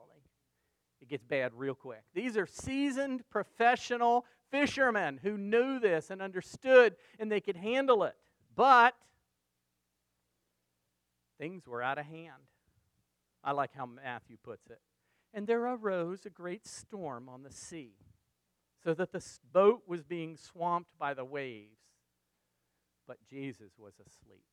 It 1.02 1.10
gets 1.10 1.24
bad 1.24 1.52
real 1.56 1.76
quick. 1.76 2.04
These 2.14 2.38
are 2.38 2.46
seasoned 2.46 3.28
professional 3.30 4.26
fishermen 4.52 5.20
who 5.22 5.38
knew 5.38 5.80
this 5.80 6.10
and 6.10 6.22
understood 6.22 6.96
and 7.20 7.32
they 7.32 7.42
could 7.42 7.58
handle 7.58 8.04
it. 8.04 8.16
But 8.56 8.96
things 11.40 11.68
were 11.68 11.82
out 11.82 11.98
of 11.98 12.06
hand. 12.06 12.44
I 13.44 13.52
like 13.52 13.72
how 13.76 13.86
Matthew 13.86 14.38
puts 14.42 14.70
it. 14.70 14.80
And 15.34 15.48
there 15.48 15.66
arose 15.66 16.26
a 16.26 16.30
great 16.30 16.66
storm 16.66 17.28
on 17.28 17.44
the 17.44 17.52
sea, 17.52 17.96
so 18.84 18.94
that 18.94 19.12
the 19.12 19.26
boat 19.52 19.82
was 19.88 20.04
being 20.04 20.38
swamped 20.38 20.92
by 21.00 21.14
the 21.14 21.26
waves, 21.26 21.80
but 23.08 23.18
Jesus 23.28 23.72
was 23.78 23.94
asleep. 23.96 24.46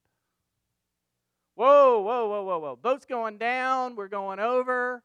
Whoa, 1.54 2.00
whoa, 2.00 2.28
whoa, 2.28 2.42
whoa, 2.44 2.58
whoa. 2.58 2.76
Boat's 2.76 3.06
going 3.06 3.38
down, 3.38 3.96
we're 3.96 4.08
going 4.08 4.38
over, 4.38 5.02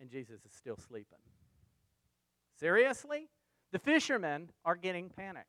and 0.00 0.10
Jesus 0.10 0.44
is 0.44 0.52
still 0.52 0.76
sleeping. 0.76 1.18
Seriously? 2.58 3.28
The 3.72 3.78
fishermen 3.78 4.50
are 4.64 4.76
getting 4.76 5.10
panicked. 5.10 5.48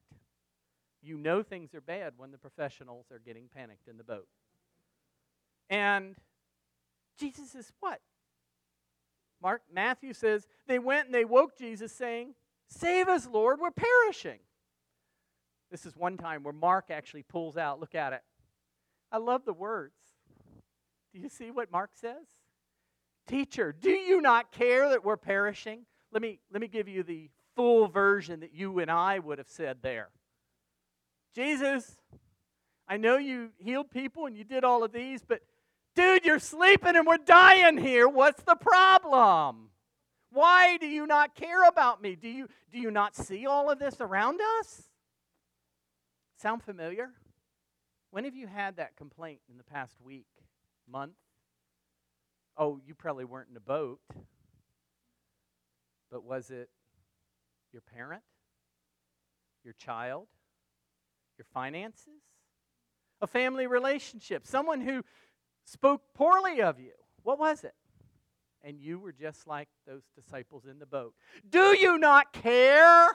You 1.02 1.18
know 1.18 1.44
things 1.44 1.76
are 1.76 1.82
bad 1.82 2.14
when 2.18 2.32
the 2.32 2.38
professionals 2.38 3.06
are 3.12 3.20
getting 3.20 3.48
panicked 3.54 3.88
in 3.88 3.98
the 3.98 4.04
boat. 4.04 4.28
And 5.70 6.16
Jesus 7.20 7.56
is 7.56 7.72
what? 7.80 8.02
Mark 9.42 9.62
Matthew 9.72 10.14
says 10.14 10.48
they 10.68 10.80
went 10.80 11.06
and 11.06 11.14
they 11.14 11.26
woke 11.26 11.58
Jesus 11.58 11.92
saying, 11.94 12.34
"Save 12.68 13.08
us, 13.08 13.28
Lord, 13.28 13.60
we're 13.60 13.72
perishing." 13.72 14.40
This 15.70 15.86
is 15.86 15.96
one 15.96 16.18
time 16.18 16.44
where 16.44 16.54
Mark 16.54 16.90
actually 16.90 17.24
pulls 17.24 17.58
out, 17.58 17.80
look 17.80 17.94
at 17.94 18.14
it. 18.14 18.24
I 19.12 19.18
love 19.18 19.46
the 19.46 19.54
words. 19.54 19.96
Do 21.14 21.20
you 21.20 21.30
see 21.30 21.52
what 21.52 21.72
Mark 21.72 21.92
says? 21.94 22.26
Teacher, 23.28 23.74
do 23.78 23.90
you 23.90 24.22
not 24.22 24.52
care 24.52 24.90
that 24.90 25.04
we're 25.04 25.18
perishing? 25.18 25.86
Let 26.12 26.22
me 26.22 26.40
let 26.52 26.62
me 26.62 26.68
give 26.68 26.88
you 26.88 27.04
the 27.04 27.30
full 27.56 27.88
version 27.88 28.40
that 28.42 28.54
you 28.54 28.80
and 28.80 28.90
I 28.90 29.20
would 29.20 29.38
have 29.38 29.50
said 29.50 29.78
there. 29.82 30.10
Jesus, 31.36 31.98
I 32.88 32.98
know 32.98 33.18
you 33.18 33.50
healed 33.58 33.92
people 33.92 34.26
and 34.26 34.38
you 34.38 34.44
did 34.44 34.64
all 34.64 34.84
of 34.84 34.92
these, 34.92 35.22
but 35.28 35.42
Dude, 35.98 36.26
you're 36.26 36.38
sleeping 36.38 36.96
and 36.96 37.08
we're 37.08 37.18
dying 37.18 37.76
here. 37.76 38.08
What's 38.08 38.44
the 38.44 38.54
problem? 38.54 39.72
Why 40.32 40.78
do 40.78 40.86
you 40.86 41.08
not 41.08 41.34
care 41.34 41.68
about 41.68 42.04
me? 42.04 42.16
Do 42.16 42.30
you, 42.30 42.48
do 42.72 42.78
you 42.78 42.92
not 42.92 43.16
see 43.16 43.48
all 43.48 43.72
of 43.72 43.80
this 43.80 44.00
around 44.00 44.40
us? 44.60 44.84
Sound 46.40 46.62
familiar? 46.62 47.10
When 48.12 48.24
have 48.24 48.36
you 48.36 48.48
had 48.48 48.78
that 48.78 48.96
complaint 48.96 49.40
in 49.50 49.58
the 49.58 49.64
past 49.64 49.96
week, 50.02 50.28
month? 50.90 51.14
Oh, 52.58 52.80
you 52.86 52.96
probably 52.96 53.26
weren't 53.26 53.50
in 53.50 53.58
a 53.58 53.62
boat. 53.62 54.00
But 56.10 56.24
was 56.24 56.50
it 56.50 56.70
your 57.74 57.82
parent? 57.82 58.24
Your 59.64 59.74
child? 59.74 60.28
Your 61.38 61.46
finances? 61.54 62.24
A 63.22 63.28
family 63.28 63.68
relationship? 63.68 64.48
Someone 64.48 64.82
who 64.82 65.04
spoke 65.66 66.02
poorly 66.16 66.62
of 66.62 66.80
you. 66.80 66.94
What 67.24 67.38
was 67.38 67.64
it? 67.64 67.76
And 68.64 68.80
you 68.80 69.00
were 69.00 69.12
just 69.12 69.48
like 69.48 69.68
those 69.86 70.04
disciples 70.16 70.66
in 70.66 70.80
the 70.80 70.86
boat. 70.86 71.14
Do 71.48 71.78
you 71.78 71.98
not 71.98 72.32
care? 72.32 73.08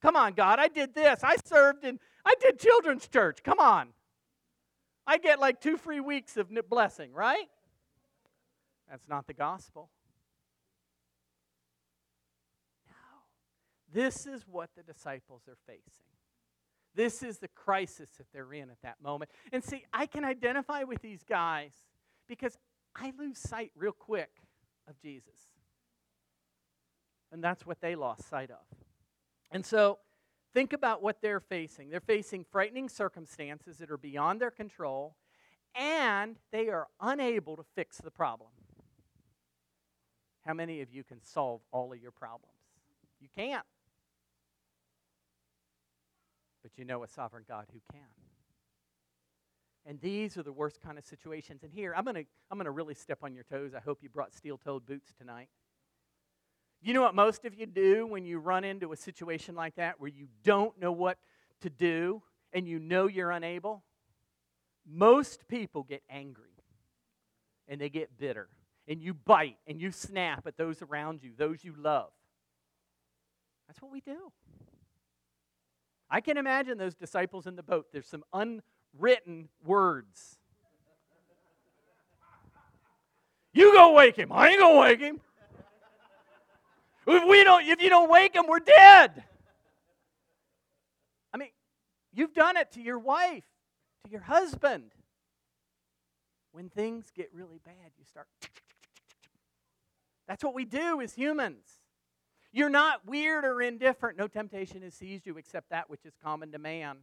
Come 0.00 0.16
on, 0.16 0.32
God, 0.32 0.58
I 0.58 0.68
did 0.68 0.94
this. 0.94 1.20
I 1.22 1.36
served 1.44 1.84
in, 1.84 2.00
I 2.24 2.34
did 2.40 2.58
children's 2.58 3.08
church. 3.08 3.42
Come 3.42 3.58
on. 3.58 3.88
I 5.06 5.18
get 5.18 5.40
like 5.40 5.60
two 5.60 5.76
free 5.76 6.00
weeks 6.00 6.36
of 6.36 6.48
blessing, 6.68 7.12
right? 7.12 7.48
That's 8.88 9.08
not 9.08 9.26
the 9.26 9.34
gospel. 9.34 9.90
No. 12.86 12.92
This 13.92 14.26
is 14.26 14.44
what 14.48 14.70
the 14.76 14.82
disciples 14.82 15.42
are 15.48 15.56
facing. 15.66 16.06
This 16.94 17.22
is 17.22 17.38
the 17.38 17.48
crisis 17.48 18.10
that 18.18 18.26
they're 18.32 18.52
in 18.52 18.70
at 18.70 18.80
that 18.82 18.96
moment. 19.02 19.30
And 19.50 19.64
see, 19.64 19.84
I 19.92 20.06
can 20.06 20.24
identify 20.24 20.82
with 20.84 21.00
these 21.00 21.24
guys 21.24 21.72
because 22.28 22.56
I 22.94 23.12
lose 23.18 23.38
sight 23.38 23.72
real 23.74 23.92
quick 23.92 24.30
of 24.88 25.00
Jesus. 25.00 25.48
And 27.32 27.42
that's 27.42 27.66
what 27.66 27.80
they 27.80 27.94
lost 27.94 28.28
sight 28.28 28.50
of. 28.50 28.78
And 29.50 29.64
so, 29.64 29.98
think 30.54 30.72
about 30.72 31.02
what 31.02 31.20
they're 31.22 31.40
facing. 31.40 31.90
They're 31.90 32.00
facing 32.00 32.44
frightening 32.44 32.88
circumstances 32.88 33.78
that 33.78 33.90
are 33.90 33.96
beyond 33.96 34.40
their 34.40 34.50
control, 34.50 35.16
and 35.74 36.36
they 36.50 36.68
are 36.68 36.88
unable 37.00 37.56
to 37.56 37.64
fix 37.74 37.98
the 37.98 38.10
problem. 38.10 38.50
How 40.46 40.54
many 40.54 40.80
of 40.80 40.92
you 40.92 41.04
can 41.04 41.22
solve 41.22 41.60
all 41.70 41.92
of 41.92 42.00
your 42.00 42.10
problems? 42.10 42.54
You 43.20 43.28
can't. 43.34 43.64
But 46.62 46.72
you 46.76 46.84
know 46.84 47.02
a 47.02 47.08
sovereign 47.08 47.44
God 47.48 47.66
who 47.72 47.80
can. 47.92 48.08
And 49.84 50.00
these 50.00 50.36
are 50.36 50.42
the 50.42 50.52
worst 50.52 50.80
kind 50.80 50.96
of 50.96 51.04
situations. 51.04 51.62
And 51.64 51.72
here, 51.72 51.92
I'm 51.96 52.04
going 52.04 52.14
to 52.14 52.24
I'm 52.50 52.58
going 52.58 52.66
to 52.66 52.70
really 52.70 52.94
step 52.94 53.18
on 53.22 53.34
your 53.34 53.44
toes. 53.44 53.72
I 53.74 53.80
hope 53.80 53.98
you 54.02 54.08
brought 54.08 54.32
steel 54.32 54.56
toed 54.56 54.86
boots 54.86 55.12
tonight. 55.16 55.48
You 56.82 56.94
know 56.94 57.02
what 57.02 57.14
most 57.14 57.44
of 57.44 57.54
you 57.54 57.66
do 57.66 58.06
when 58.06 58.24
you 58.24 58.38
run 58.38 58.64
into 58.64 58.92
a 58.92 58.96
situation 58.96 59.54
like 59.54 59.76
that 59.76 60.00
where 60.00 60.10
you 60.10 60.26
don't 60.42 60.78
know 60.80 60.92
what 60.92 61.18
to 61.60 61.70
do 61.70 62.22
and 62.52 62.66
you 62.66 62.78
know 62.78 63.06
you're 63.06 63.30
unable? 63.30 63.84
Most 64.84 65.46
people 65.46 65.84
get 65.84 66.02
angry 66.10 66.56
and 67.68 67.80
they 67.80 67.88
get 67.88 68.18
bitter 68.18 68.48
and 68.88 69.00
you 69.00 69.14
bite 69.14 69.58
and 69.66 69.80
you 69.80 69.92
snap 69.92 70.46
at 70.46 70.56
those 70.56 70.82
around 70.82 71.22
you, 71.22 71.30
those 71.36 71.62
you 71.62 71.74
love. 71.78 72.10
That's 73.68 73.80
what 73.80 73.92
we 73.92 74.00
do. 74.00 74.32
I 76.10 76.20
can 76.20 76.36
imagine 76.36 76.78
those 76.78 76.94
disciples 76.94 77.46
in 77.46 77.54
the 77.54 77.62
boat. 77.62 77.86
There's 77.92 78.08
some 78.08 78.24
unwritten 78.32 79.48
words 79.64 80.36
You 83.52 83.72
go 83.72 83.92
wake 83.92 84.16
him. 84.16 84.32
I 84.32 84.48
ain't 84.48 84.60
gonna 84.60 84.80
wake 84.80 85.00
him. 85.00 85.20
If 87.14 87.28
we 87.28 87.44
don't, 87.44 87.64
if 87.66 87.82
you 87.82 87.90
don't 87.90 88.10
wake 88.10 88.34
him, 88.34 88.46
we're 88.48 88.60
dead. 88.60 89.24
I 91.32 91.36
mean, 91.36 91.50
you've 92.12 92.34
done 92.34 92.56
it 92.56 92.72
to 92.72 92.80
your 92.80 92.98
wife, 92.98 93.44
to 94.04 94.10
your 94.10 94.22
husband. 94.22 94.92
When 96.52 96.68
things 96.68 97.10
get 97.14 97.30
really 97.32 97.60
bad, 97.64 97.92
you 97.98 98.04
start. 98.04 98.26
That's 100.28 100.44
what 100.44 100.54
we 100.54 100.64
do 100.64 101.00
as 101.00 101.14
humans. 101.14 101.64
You're 102.52 102.70
not 102.70 103.06
weird 103.06 103.44
or 103.44 103.62
indifferent. 103.62 104.18
No 104.18 104.28
temptation 104.28 104.82
has 104.82 104.94
seized 104.94 105.26
you 105.26 105.38
except 105.38 105.70
that 105.70 105.88
which 105.88 106.04
is 106.04 106.12
common 106.22 106.52
to 106.52 106.58
man. 106.58 106.98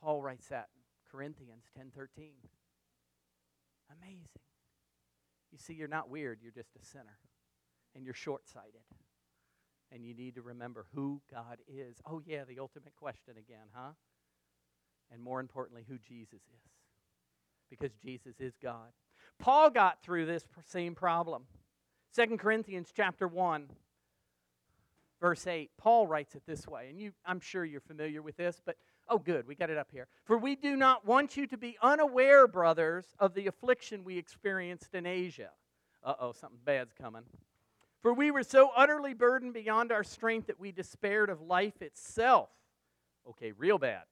Paul 0.00 0.20
writes 0.22 0.48
that 0.48 0.68
in 0.76 0.82
Corinthians 1.10 1.64
10:13. 1.76 2.32
Amazing. 3.90 4.28
You 5.50 5.58
see, 5.58 5.72
you're 5.72 5.88
not 5.88 6.10
weird, 6.10 6.40
you're 6.42 6.52
just 6.52 6.76
a 6.80 6.84
sinner. 6.84 7.18
And 7.94 8.04
you're 8.04 8.14
short 8.14 8.48
sighted. 8.48 8.82
And 9.90 10.04
you 10.04 10.14
need 10.14 10.34
to 10.34 10.42
remember 10.42 10.86
who 10.94 11.20
God 11.32 11.58
is. 11.66 11.96
Oh, 12.06 12.20
yeah, 12.24 12.44
the 12.44 12.58
ultimate 12.60 12.94
question 12.96 13.34
again, 13.38 13.66
huh? 13.72 13.92
And 15.10 15.22
more 15.22 15.40
importantly, 15.40 15.84
who 15.88 15.98
Jesus 15.98 16.40
is. 16.40 16.70
Because 17.70 17.92
Jesus 17.94 18.34
is 18.40 18.54
God. 18.62 18.92
Paul 19.38 19.70
got 19.70 20.02
through 20.02 20.26
this 20.26 20.44
same 20.66 20.94
problem. 20.94 21.44
2 22.14 22.36
Corinthians 22.36 22.92
chapter 22.94 23.26
1 23.26 23.68
verse 25.20 25.46
8 25.46 25.70
paul 25.76 26.06
writes 26.06 26.34
it 26.34 26.42
this 26.46 26.66
way 26.66 26.88
and 26.88 27.00
you 27.00 27.12
i'm 27.26 27.40
sure 27.40 27.64
you're 27.64 27.80
familiar 27.80 28.22
with 28.22 28.36
this 28.36 28.60
but 28.64 28.76
oh 29.08 29.18
good 29.18 29.46
we 29.46 29.54
got 29.54 29.70
it 29.70 29.76
up 29.76 29.88
here 29.92 30.06
for 30.24 30.38
we 30.38 30.54
do 30.54 30.76
not 30.76 31.06
want 31.06 31.36
you 31.36 31.46
to 31.46 31.56
be 31.56 31.76
unaware 31.82 32.46
brothers 32.46 33.06
of 33.18 33.34
the 33.34 33.46
affliction 33.46 34.04
we 34.04 34.16
experienced 34.16 34.94
in 34.94 35.06
asia 35.06 35.50
uh-oh 36.04 36.32
something 36.32 36.58
bad's 36.64 36.92
coming 36.92 37.24
for 38.02 38.12
we 38.12 38.30
were 38.30 38.42
so 38.42 38.70
utterly 38.76 39.14
burdened 39.14 39.54
beyond 39.54 39.92
our 39.92 40.04
strength 40.04 40.46
that 40.46 40.60
we 40.60 40.72
despaired 40.72 41.30
of 41.30 41.40
life 41.40 41.80
itself 41.82 42.50
okay 43.28 43.52
real 43.52 43.78
bad 43.78 44.02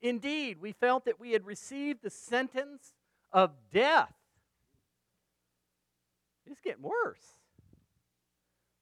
indeed 0.00 0.58
we 0.60 0.72
felt 0.72 1.04
that 1.04 1.20
we 1.20 1.32
had 1.32 1.44
received 1.44 2.02
the 2.02 2.10
sentence 2.10 2.92
of 3.32 3.52
death 3.72 4.14
it's 6.46 6.60
getting 6.60 6.82
worse 6.82 7.36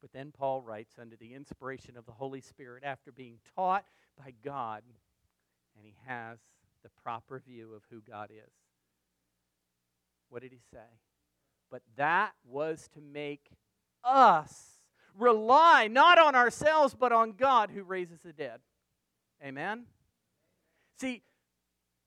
but 0.01 0.13
then 0.13 0.33
Paul 0.37 0.63
writes 0.63 0.95
under 1.01 1.17
the 1.17 1.35
inspiration 1.35 1.97
of 1.97 2.07
the 2.07 2.13
Holy 2.13 2.41
Spirit 2.41 2.85
after 2.85 3.11
being 3.11 3.39
taught 3.57 3.85
by 4.17 4.33
God, 4.45 4.83
and 5.77 5.85
he 5.85 5.95
has 6.07 6.39
the 6.83 6.91
proper 7.03 7.41
view 7.41 7.75
of 7.75 7.83
who 7.91 8.01
God 8.01 8.31
is. 8.31 8.53
What 10.31 10.43
did 10.43 10.53
he 10.53 10.61
say? 10.73 10.87
But 11.71 11.83
that 11.97 12.33
was 12.45 12.89
to 12.95 13.01
make 13.01 13.51
us 14.05 14.79
rely 15.17 15.89
not 15.89 16.19
on 16.19 16.35
ourselves, 16.35 16.95
but 16.99 17.13
on 17.13 17.33
God 17.33 17.71
who 17.71 17.83
raises 17.83 18.21
the 18.21 18.33
dead. 18.33 18.61
Amen? 19.45 19.85
See, 21.01 21.23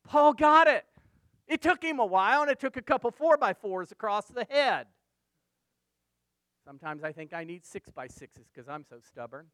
Paul 0.03 0.33
got 0.33 0.67
it. 0.67 0.85
It 1.47 1.61
took 1.61 1.83
him 1.83 1.99
a 1.99 2.05
while, 2.05 2.41
and 2.41 2.51
it 2.51 2.59
took 2.59 2.77
a 2.77 2.81
couple 2.81 3.11
four 3.11 3.37
by 3.37 3.53
fours 3.53 3.91
across 3.91 4.25
the 4.27 4.45
head. 4.49 4.87
Sometimes 6.65 7.03
I 7.03 7.11
think 7.11 7.33
I 7.33 7.43
need 7.43 7.65
six 7.65 7.89
by 7.89 8.07
sixes 8.07 8.47
because 8.53 8.69
I'm 8.69 8.85
so 8.89 8.97
stubborn. 9.01 9.47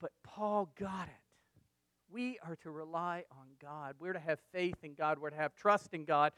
But 0.00 0.12
Paul 0.22 0.70
got 0.78 1.08
it. 1.08 1.14
We 2.10 2.38
are 2.46 2.56
to 2.56 2.70
rely 2.70 3.24
on 3.30 3.46
God. 3.60 3.96
We're 3.98 4.14
to 4.14 4.20
have 4.20 4.40
faith 4.52 4.76
in 4.82 4.94
God. 4.94 5.18
We're 5.18 5.30
to 5.30 5.36
have 5.36 5.54
trust 5.54 5.92
in 5.92 6.04
God. 6.04 6.32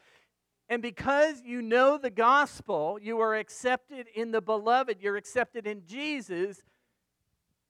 And 0.69 0.81
because 0.81 1.41
you 1.43 1.61
know 1.61 1.97
the 1.97 2.09
gospel, 2.09 2.97
you 3.01 3.19
are 3.19 3.35
accepted 3.35 4.07
in 4.15 4.31
the 4.31 4.41
beloved, 4.41 4.97
you're 5.01 5.17
accepted 5.17 5.67
in 5.67 5.83
Jesus. 5.85 6.61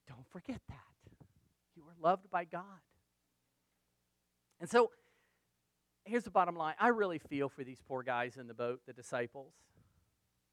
Don't 0.08 0.28
forget 0.32 0.62
that. 0.70 0.78
You 1.76 1.84
are 1.84 1.96
loved 2.02 2.30
by 2.30 2.46
God. 2.46 2.64
And 4.60 4.70
so, 4.70 4.92
here's 6.06 6.24
the 6.24 6.32
bottom 6.32 6.56
line 6.56 6.76
I 6.80 6.90
really 6.90 7.20
feel 7.20 7.50
for 7.50 7.64
these 7.64 7.80
poor 7.88 8.04
guys 8.04 8.38
in 8.38 8.48
the 8.48 8.54
boat, 8.54 8.82
the 8.86 8.94
disciples. 8.94 9.54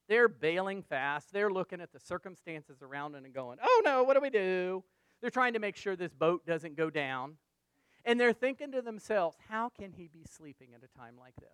They're 0.09 0.29
bailing 0.29 0.83
fast. 0.83 1.33
They're 1.33 1.53
looking 1.53 1.81
at 1.81 1.93
the 1.93 2.01
circumstances 2.01 2.83
around 2.83 3.13
them 3.13 3.25
and 3.25 3.33
going, 3.33 3.59
oh 3.63 3.83
no, 3.85 4.03
what 4.03 4.15
do 4.15 4.21
we 4.21 4.31
do? 4.31 4.83
They're 5.21 5.31
trying 5.31 5.53
to 5.53 5.61
make 5.61 5.77
sure 5.77 5.95
this 5.95 6.13
boat 6.13 6.45
doesn't 6.47 6.77
go 6.77 6.91
down. 6.91 7.37
And 8.05 8.19
they're 8.19 8.33
thinking 8.33 8.73
to 8.73 8.83
themselves, 8.83 9.37
how 9.49 9.69
can 9.69 9.93
he 9.93 10.09
be 10.09 10.25
sleeping 10.29 10.71
at 10.75 10.81
a 10.83 10.99
time 10.99 11.15
like 11.17 11.37
this? 11.37 11.49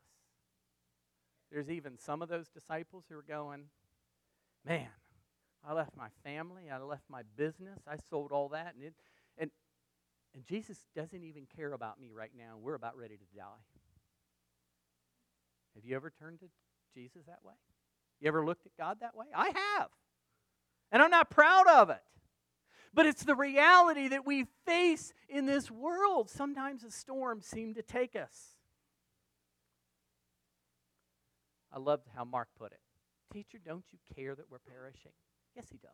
There's 1.51 1.71
even 1.71 1.99
some 1.99 2.23
of 2.23 2.29
those 2.29 2.49
disciples 2.49 3.05
who 3.09 3.17
are 3.17 3.25
going, 3.27 3.65
man, 4.67 4.89
I 5.65 5.73
left 5.73 5.97
my 5.97 6.09
family, 6.25 6.65
I 6.73 6.79
left 6.79 7.05
my 7.09 7.23
business, 7.37 7.81
I 7.87 7.97
sold 8.11 8.33
all 8.33 8.49
that, 8.51 8.75
and, 8.75 8.85
it, 8.85 8.95
and, 9.39 9.51
and 10.35 10.45
Jesus 10.45 10.79
doesn't 10.95 11.23
even 11.23 11.47
care 11.57 11.73
about 11.73 12.01
me 12.01 12.11
right 12.13 12.33
now. 12.37 12.57
We're 12.61 12.75
about 12.75 12.97
ready 12.97 13.17
to 13.17 13.37
die. 13.37 13.45
Have 15.75 15.85
you 15.85 15.95
ever 15.97 16.11
turned 16.11 16.41
to 16.41 16.47
Jesus 16.95 17.27
that 17.27 17.45
way? 17.45 17.55
You 18.21 18.29
ever 18.29 18.45
looked 18.45 18.67
at 18.67 18.73
God 18.79 18.99
that 19.01 19.17
way? 19.17 19.27
I 19.35 19.47
have. 19.47 19.89
And 20.91 21.03
I'm 21.03 21.11
not 21.11 21.31
proud 21.31 21.67
of 21.69 21.91
it. 21.91 22.03
But 22.95 23.07
it's 23.07 23.25
the 23.25 23.35
reality 23.35 24.09
that 24.09 24.25
we 24.25 24.47
face 24.65 25.13
in 25.29 25.45
this 25.45 25.71
world. 25.71 26.31
Sometimes 26.31 26.83
the 26.83 26.91
storms 26.91 27.47
seem 27.47 27.75
to 27.75 27.83
take 27.83 28.17
us. 28.17 28.56
I 31.77 31.79
loved 31.79 32.07
how 32.17 32.25
Mark 32.25 32.49
put 32.59 32.73
it. 32.73 32.81
Teacher, 33.31 33.59
don't 33.63 33.85
you 33.93 33.99
care 34.15 34.35
that 34.35 34.51
we're 34.51 34.59
perishing? 34.59 35.13
Yes, 35.55 35.67
he 35.71 35.77
does. 35.77 35.91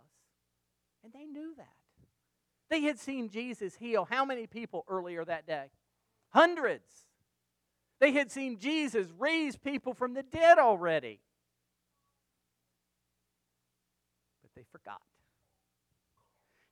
And 1.03 1.12
they 1.12 1.27
knew 1.27 1.55
that. 1.57 1.66
They 2.71 2.83
had 2.83 3.01
seen 3.01 3.29
Jesus 3.29 3.75
heal 3.75 4.07
how 4.09 4.25
many 4.25 4.47
people 4.47 4.85
earlier 4.88 5.25
that 5.25 5.45
day? 5.45 5.71
Hundreds. 6.31 6.88
They 7.99 8.12
had 8.12 8.31
seen 8.31 8.59
Jesus 8.61 9.09
raise 9.18 9.57
people 9.57 9.92
from 9.92 10.14
the 10.14 10.23
dead 10.23 10.59
already. 10.59 11.18
But 14.40 14.53
they 14.55 14.64
forgot. 14.71 15.03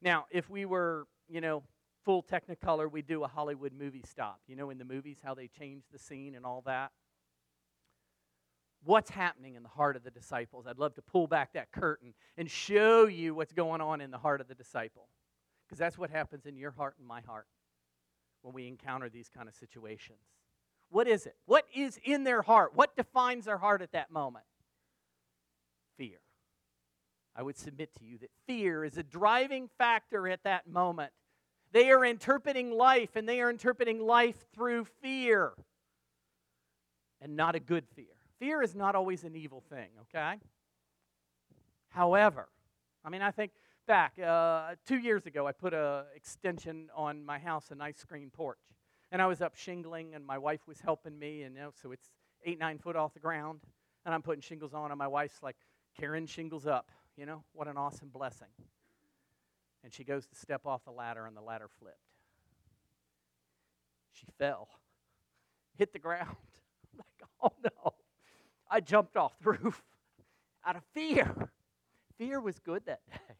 Now, 0.00 0.26
if 0.30 0.48
we 0.48 0.64
were, 0.64 1.08
you 1.28 1.40
know, 1.40 1.64
full 2.04 2.22
Technicolor, 2.22 2.90
we'd 2.90 3.08
do 3.08 3.24
a 3.24 3.28
Hollywood 3.28 3.72
movie 3.72 4.04
stop. 4.08 4.40
You 4.46 4.54
know, 4.54 4.70
in 4.70 4.78
the 4.78 4.84
movies, 4.84 5.18
how 5.22 5.34
they 5.34 5.48
change 5.48 5.82
the 5.92 5.98
scene 5.98 6.36
and 6.36 6.46
all 6.46 6.62
that. 6.66 6.92
What's 8.84 9.10
happening 9.10 9.56
in 9.56 9.62
the 9.62 9.68
heart 9.68 9.96
of 9.96 10.04
the 10.04 10.10
disciples? 10.10 10.66
I'd 10.66 10.78
love 10.78 10.94
to 10.94 11.02
pull 11.02 11.26
back 11.26 11.52
that 11.52 11.70
curtain 11.70 12.14
and 12.36 12.50
show 12.50 13.06
you 13.06 13.34
what's 13.34 13.52
going 13.52 13.80
on 13.80 14.00
in 14.00 14.10
the 14.10 14.18
heart 14.18 14.40
of 14.40 14.48
the 14.48 14.54
disciple. 14.54 15.08
Because 15.66 15.78
that's 15.78 15.98
what 15.98 16.10
happens 16.10 16.46
in 16.46 16.56
your 16.56 16.70
heart 16.70 16.94
and 16.98 17.06
my 17.06 17.20
heart 17.20 17.46
when 18.42 18.54
we 18.54 18.66
encounter 18.66 19.08
these 19.08 19.28
kind 19.28 19.48
of 19.48 19.54
situations. 19.54 20.18
What 20.88 21.06
is 21.06 21.26
it? 21.26 21.36
What 21.46 21.66
is 21.74 22.00
in 22.04 22.24
their 22.24 22.42
heart? 22.42 22.72
What 22.74 22.96
defines 22.96 23.44
their 23.44 23.58
heart 23.58 23.82
at 23.82 23.92
that 23.92 24.10
moment? 24.10 24.44
Fear. 25.96 26.18
I 27.36 27.42
would 27.42 27.56
submit 27.56 27.94
to 27.98 28.04
you 28.04 28.18
that 28.18 28.30
fear 28.46 28.84
is 28.84 28.96
a 28.96 29.02
driving 29.02 29.68
factor 29.78 30.26
at 30.26 30.42
that 30.44 30.66
moment. 30.66 31.12
They 31.72 31.90
are 31.90 32.04
interpreting 32.04 32.72
life, 32.72 33.14
and 33.14 33.28
they 33.28 33.40
are 33.40 33.48
interpreting 33.48 34.00
life 34.00 34.44
through 34.52 34.86
fear 35.00 35.52
and 37.20 37.36
not 37.36 37.54
a 37.54 37.60
good 37.60 37.84
fear. 37.94 38.06
Fear 38.40 38.62
is 38.62 38.74
not 38.74 38.94
always 38.96 39.22
an 39.22 39.36
evil 39.36 39.60
thing, 39.60 39.90
okay? 40.00 40.40
However, 41.90 42.48
I 43.04 43.10
mean, 43.10 43.20
I 43.20 43.30
think 43.30 43.52
back 43.86 44.18
uh, 44.18 44.76
two 44.86 44.96
years 44.96 45.26
ago, 45.26 45.46
I 45.46 45.52
put 45.52 45.74
a 45.74 46.06
extension 46.16 46.88
on 46.96 47.24
my 47.24 47.38
house, 47.38 47.66
a 47.70 47.74
nice 47.74 47.98
screen 47.98 48.30
porch, 48.30 48.58
and 49.12 49.20
I 49.20 49.26
was 49.26 49.42
up 49.42 49.56
shingling, 49.56 50.14
and 50.14 50.26
my 50.26 50.38
wife 50.38 50.66
was 50.66 50.80
helping 50.80 51.18
me, 51.18 51.42
and 51.42 51.54
you 51.54 51.60
know, 51.60 51.70
so 51.82 51.92
it's 51.92 52.08
eight 52.46 52.58
nine 52.58 52.78
foot 52.78 52.96
off 52.96 53.12
the 53.12 53.20
ground, 53.20 53.60
and 54.06 54.14
I'm 54.14 54.22
putting 54.22 54.40
shingles 54.40 54.72
on, 54.72 54.90
and 54.90 54.98
my 54.98 55.08
wife's 55.08 55.42
like, 55.42 55.56
"Karen, 55.98 56.26
shingles 56.26 56.66
up." 56.66 56.90
You 57.18 57.26
know, 57.26 57.44
what 57.52 57.68
an 57.68 57.76
awesome 57.76 58.08
blessing. 58.08 58.48
And 59.84 59.92
she 59.92 60.02
goes 60.02 60.26
to 60.28 60.34
step 60.34 60.64
off 60.64 60.84
the 60.84 60.92
ladder, 60.92 61.26
and 61.26 61.36
the 61.36 61.42
ladder 61.42 61.68
flipped. 61.78 61.98
She 64.12 64.26
fell, 64.38 64.68
hit 65.76 65.92
the 65.92 65.98
ground. 65.98 66.36
I'm 66.94 66.98
like, 66.98 67.28
oh 67.42 67.52
no. 67.62 67.92
I 68.70 68.80
jumped 68.80 69.16
off 69.16 69.32
the 69.42 69.50
roof 69.62 69.82
out 70.64 70.76
of 70.76 70.82
fear. 70.94 71.50
Fear 72.18 72.40
was 72.40 72.58
good 72.58 72.84
that 72.86 73.00
day 73.06 73.34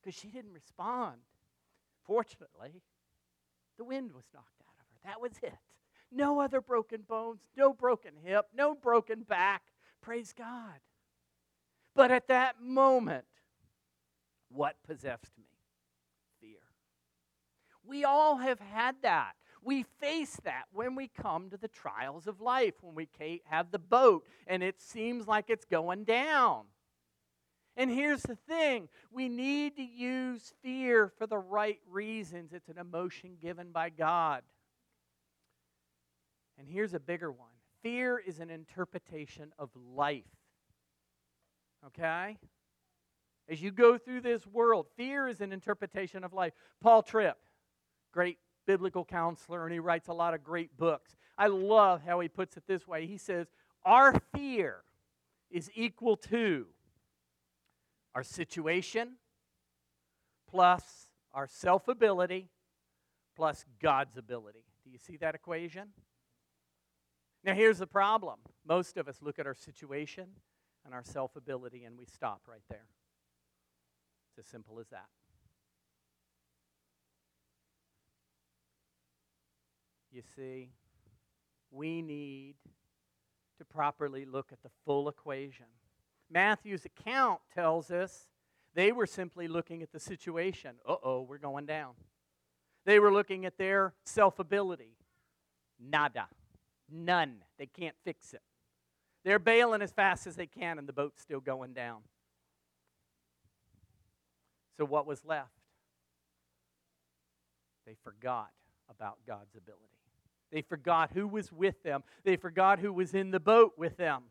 because 0.00 0.18
she 0.18 0.28
didn't 0.28 0.52
respond. 0.52 1.16
Fortunately, 2.04 2.82
the 3.76 3.84
wind 3.84 4.12
was 4.12 4.24
knocked 4.34 4.62
out 4.62 4.74
of 4.80 4.86
her. 4.88 5.10
That 5.10 5.20
was 5.20 5.32
it. 5.42 5.58
No 6.10 6.40
other 6.40 6.60
broken 6.60 7.02
bones, 7.06 7.40
no 7.56 7.72
broken 7.72 8.12
hip, 8.22 8.46
no 8.54 8.74
broken 8.74 9.22
back. 9.22 9.62
Praise 10.00 10.32
God. 10.36 10.80
But 11.94 12.10
at 12.10 12.28
that 12.28 12.62
moment, 12.62 13.24
what 14.50 14.76
possessed 14.86 15.32
me? 15.38 15.48
Fear. 16.40 16.60
We 17.84 18.04
all 18.04 18.36
have 18.36 18.60
had 18.60 18.96
that. 19.02 19.32
We 19.68 19.82
face 20.00 20.40
that 20.44 20.64
when 20.72 20.94
we 20.94 21.08
come 21.08 21.50
to 21.50 21.58
the 21.58 21.68
trials 21.68 22.26
of 22.26 22.40
life, 22.40 22.72
when 22.80 22.94
we 22.94 23.06
have 23.44 23.70
the 23.70 23.78
boat 23.78 24.24
and 24.46 24.62
it 24.62 24.80
seems 24.80 25.28
like 25.28 25.50
it's 25.50 25.66
going 25.66 26.04
down. 26.04 26.62
And 27.76 27.90
here's 27.90 28.22
the 28.22 28.36
thing 28.48 28.88
we 29.12 29.28
need 29.28 29.76
to 29.76 29.82
use 29.82 30.54
fear 30.62 31.12
for 31.18 31.26
the 31.26 31.36
right 31.36 31.80
reasons. 31.86 32.54
It's 32.54 32.70
an 32.70 32.78
emotion 32.78 33.36
given 33.42 33.70
by 33.70 33.90
God. 33.90 34.42
And 36.58 36.66
here's 36.66 36.94
a 36.94 37.00
bigger 37.00 37.30
one 37.30 37.50
fear 37.82 38.18
is 38.18 38.40
an 38.40 38.48
interpretation 38.48 39.52
of 39.58 39.68
life. 39.94 40.24
Okay? 41.88 42.38
As 43.50 43.60
you 43.60 43.70
go 43.70 43.98
through 43.98 44.22
this 44.22 44.46
world, 44.46 44.86
fear 44.96 45.28
is 45.28 45.42
an 45.42 45.52
interpretation 45.52 46.24
of 46.24 46.32
life. 46.32 46.54
Paul 46.80 47.02
Tripp, 47.02 47.36
great 48.14 48.38
biblical 48.68 49.02
counselor, 49.02 49.64
and 49.64 49.72
he 49.72 49.78
writes 49.78 50.08
a 50.08 50.12
lot 50.12 50.34
of 50.34 50.44
great 50.44 50.76
books. 50.76 51.16
I 51.38 51.46
love 51.46 52.02
how 52.04 52.20
he 52.20 52.28
puts 52.28 52.58
it 52.58 52.64
this 52.68 52.86
way. 52.86 53.06
He 53.06 53.16
says, 53.16 53.46
Our 53.82 54.20
fear 54.34 54.82
is 55.50 55.70
equal 55.74 56.18
to 56.18 56.66
our 58.14 58.22
situation 58.22 59.14
plus 60.50 61.08
our 61.32 61.46
self 61.46 61.88
ability 61.88 62.50
plus 63.34 63.64
God's 63.80 64.18
ability. 64.18 64.64
Do 64.84 64.90
you 64.90 64.98
see 64.98 65.16
that 65.16 65.34
equation? 65.34 65.88
Now, 67.44 67.54
here's 67.54 67.78
the 67.78 67.86
problem 67.86 68.40
most 68.66 68.98
of 68.98 69.08
us 69.08 69.22
look 69.22 69.38
at 69.38 69.46
our 69.46 69.54
situation 69.54 70.26
and 70.84 70.92
our 70.92 71.04
self 71.04 71.36
ability 71.36 71.84
and 71.84 71.96
we 71.96 72.04
stop 72.04 72.42
right 72.46 72.64
there. 72.68 72.86
It's 74.30 74.46
as 74.46 74.50
simple 74.50 74.78
as 74.78 74.88
that. 74.88 75.06
You 80.12 80.22
see, 80.36 80.70
we 81.70 82.02
need 82.02 82.54
to 83.58 83.64
properly 83.64 84.24
look 84.24 84.52
at 84.52 84.62
the 84.62 84.70
full 84.84 85.08
equation. 85.08 85.66
Matthew's 86.30 86.84
account 86.84 87.40
tells 87.54 87.90
us 87.90 88.28
they 88.74 88.92
were 88.92 89.06
simply 89.06 89.48
looking 89.48 89.82
at 89.82 89.92
the 89.92 90.00
situation. 90.00 90.76
Uh 90.86 90.96
oh, 91.02 91.22
we're 91.22 91.38
going 91.38 91.66
down. 91.66 91.92
They 92.84 92.98
were 92.98 93.12
looking 93.12 93.44
at 93.44 93.58
their 93.58 93.94
self 94.04 94.38
ability. 94.38 94.96
Nada. 95.78 96.28
None. 96.90 97.42
They 97.58 97.66
can't 97.66 97.96
fix 98.04 98.32
it. 98.32 98.42
They're 99.24 99.38
bailing 99.38 99.82
as 99.82 99.92
fast 99.92 100.26
as 100.26 100.36
they 100.36 100.46
can, 100.46 100.78
and 100.78 100.88
the 100.88 100.92
boat's 100.92 101.20
still 101.20 101.40
going 101.40 101.72
down. 101.72 102.00
So, 104.76 104.84
what 104.84 105.06
was 105.06 105.24
left? 105.24 105.50
They 107.84 107.96
forgot 108.04 108.50
about 108.88 109.18
God's 109.26 109.54
ability. 109.56 109.97
They 110.50 110.62
forgot 110.62 111.10
who 111.12 111.28
was 111.28 111.52
with 111.52 111.82
them. 111.82 112.02
They 112.24 112.36
forgot 112.36 112.78
who 112.78 112.92
was 112.92 113.14
in 113.14 113.30
the 113.30 113.40
boat 113.40 113.74
with 113.76 113.96
them. 113.96 114.22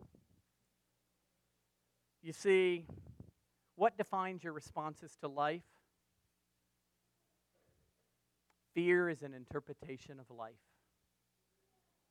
You 2.23 2.33
see, 2.33 2.85
what 3.75 3.97
defines 3.97 4.43
your 4.43 4.53
responses 4.53 5.15
to 5.21 5.27
life? 5.27 5.61
Fear 8.73 9.09
is 9.09 9.21
an 9.21 9.33
interpretation 9.33 10.19
of 10.19 10.29
life. 10.35 10.53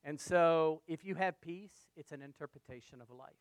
And 0.04 0.20
so, 0.20 0.82
if 0.86 1.04
you 1.04 1.16
have 1.16 1.40
peace, 1.40 1.74
it's 1.96 2.12
an 2.12 2.22
interpretation 2.22 3.00
of 3.00 3.10
life. 3.10 3.34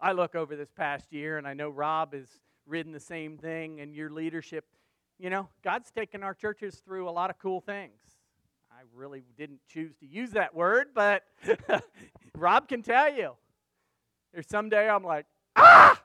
I 0.00 0.12
look 0.12 0.34
over 0.34 0.56
this 0.56 0.70
past 0.70 1.12
year, 1.12 1.36
and 1.36 1.46
I 1.46 1.52
know 1.52 1.68
Rob 1.68 2.14
has 2.14 2.26
ridden 2.66 2.92
the 2.92 3.00
same 3.00 3.36
thing, 3.36 3.80
and 3.80 3.94
your 3.94 4.08
leadership. 4.08 4.64
You 5.18 5.28
know, 5.28 5.48
God's 5.62 5.90
taken 5.90 6.22
our 6.22 6.32
churches 6.32 6.76
through 6.76 7.06
a 7.06 7.12
lot 7.12 7.28
of 7.28 7.38
cool 7.38 7.60
things. 7.60 8.00
I 8.80 8.84
really 8.94 9.24
didn't 9.36 9.60
choose 9.68 9.94
to 9.96 10.06
use 10.06 10.30
that 10.30 10.54
word, 10.54 10.88
but 10.94 11.24
Rob 12.34 12.66
can 12.66 12.80
tell 12.80 13.12
you. 13.12 13.32
There's 14.32 14.48
someday 14.48 14.88
I'm 14.88 15.04
like, 15.04 15.26
ah! 15.54 16.00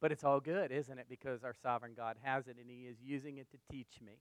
But 0.00 0.10
it's 0.10 0.24
all 0.24 0.40
good, 0.40 0.72
isn't 0.72 0.98
it? 0.98 1.06
Because 1.08 1.44
our 1.44 1.54
sovereign 1.62 1.92
God 1.96 2.16
has 2.22 2.48
it 2.48 2.56
and 2.60 2.68
He 2.68 2.88
is 2.88 2.96
using 3.00 3.38
it 3.38 3.46
to 3.52 3.58
teach 3.70 4.00
me. 4.04 4.14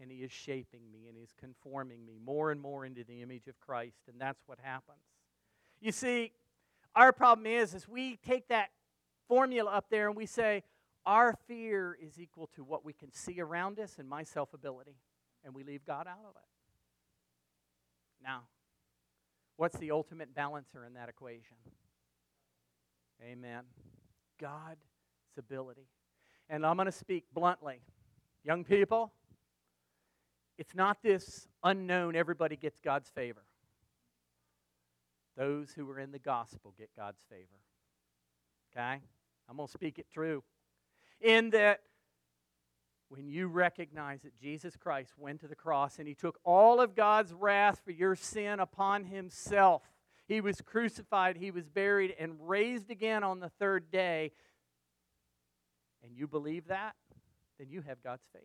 And 0.00 0.08
He 0.08 0.18
is 0.18 0.30
shaping 0.30 0.82
me 0.92 1.08
and 1.08 1.18
He's 1.18 1.34
conforming 1.36 2.06
me 2.06 2.20
more 2.24 2.52
and 2.52 2.60
more 2.60 2.84
into 2.84 3.02
the 3.02 3.20
image 3.20 3.48
of 3.48 3.58
Christ. 3.58 4.02
And 4.08 4.20
that's 4.20 4.44
what 4.46 4.58
happens. 4.62 4.98
You 5.80 5.90
see, 5.90 6.30
our 6.94 7.12
problem 7.12 7.48
is, 7.48 7.74
is 7.74 7.88
we 7.88 8.18
take 8.24 8.46
that 8.50 8.68
formula 9.26 9.72
up 9.72 9.86
there 9.90 10.06
and 10.06 10.16
we 10.16 10.26
say, 10.26 10.62
our 11.04 11.36
fear 11.48 11.98
is 12.00 12.20
equal 12.20 12.48
to 12.54 12.62
what 12.62 12.84
we 12.84 12.92
can 12.92 13.12
see 13.12 13.40
around 13.40 13.80
us 13.80 13.96
and 13.98 14.08
my 14.08 14.22
self 14.22 14.54
ability. 14.54 14.94
And 15.44 15.54
we 15.54 15.62
leave 15.62 15.84
God 15.84 16.06
out 16.06 16.24
of 16.24 16.36
it. 16.36 16.48
Now, 18.22 18.44
What's 19.56 19.78
the 19.78 19.92
ultimate 19.92 20.34
balancer 20.34 20.84
in 20.84 20.94
that 20.94 21.08
equation? 21.08 21.56
Amen. 23.22 23.62
God's 24.40 24.84
ability. 25.38 25.86
And 26.50 26.66
I'm 26.66 26.76
going 26.76 26.86
to 26.86 26.92
speak 26.92 27.24
bluntly. 27.32 27.80
Young 28.42 28.64
people, 28.64 29.12
it's 30.58 30.74
not 30.74 30.98
this 31.02 31.46
unknown, 31.62 32.16
everybody 32.16 32.56
gets 32.56 32.80
God's 32.80 33.08
favor. 33.08 33.42
Those 35.36 35.72
who 35.72 35.88
are 35.90 36.00
in 36.00 36.12
the 36.12 36.18
gospel 36.18 36.74
get 36.76 36.90
God's 36.96 37.20
favor. 37.30 37.60
Okay? 38.72 39.00
I'm 39.48 39.56
going 39.56 39.68
to 39.68 39.72
speak 39.72 39.98
it 39.98 40.06
true. 40.12 40.42
In 41.20 41.50
that 41.50 41.80
when 43.14 43.28
you 43.28 43.46
recognize 43.46 44.22
that 44.22 44.36
Jesus 44.36 44.76
Christ 44.76 45.12
went 45.16 45.40
to 45.40 45.46
the 45.46 45.54
cross 45.54 45.98
and 45.98 46.08
he 46.08 46.14
took 46.14 46.40
all 46.42 46.80
of 46.80 46.96
God's 46.96 47.32
wrath 47.32 47.80
for 47.84 47.92
your 47.92 48.16
sin 48.16 48.58
upon 48.58 49.04
himself, 49.04 49.82
he 50.26 50.40
was 50.40 50.60
crucified, 50.60 51.36
he 51.36 51.52
was 51.52 51.68
buried, 51.68 52.14
and 52.18 52.34
raised 52.40 52.90
again 52.90 53.22
on 53.22 53.38
the 53.38 53.50
third 53.50 53.90
day, 53.92 54.32
and 56.02 56.16
you 56.16 56.26
believe 56.26 56.66
that, 56.66 56.96
then 57.58 57.68
you 57.70 57.82
have 57.82 58.02
God's 58.02 58.24
favor. 58.32 58.44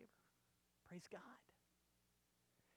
Praise 0.88 1.08
God. 1.10 1.20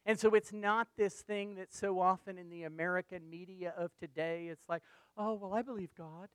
And 0.05 0.19
so 0.19 0.33
it's 0.33 0.51
not 0.51 0.87
this 0.97 1.21
thing 1.21 1.55
that 1.55 1.73
so 1.73 1.99
often 1.99 2.39
in 2.39 2.49
the 2.49 2.63
American 2.63 3.29
media 3.29 3.73
of 3.77 3.91
today, 3.99 4.47
it's 4.49 4.67
like, 4.67 4.81
oh, 5.15 5.35
well, 5.35 5.53
I 5.53 5.61
believe 5.61 5.93
God. 5.95 6.27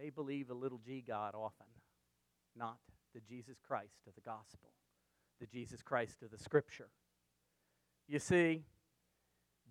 They 0.00 0.08
believe 0.08 0.48
a 0.48 0.54
little 0.54 0.80
g 0.84 1.04
God 1.06 1.34
often, 1.34 1.66
not 2.56 2.78
the 3.14 3.20
Jesus 3.20 3.56
Christ 3.66 4.00
of 4.06 4.14
the 4.14 4.20
gospel, 4.20 4.70
the 5.40 5.46
Jesus 5.46 5.82
Christ 5.82 6.22
of 6.22 6.30
the 6.30 6.38
scripture. 6.38 6.88
You 8.08 8.18
see, 8.18 8.62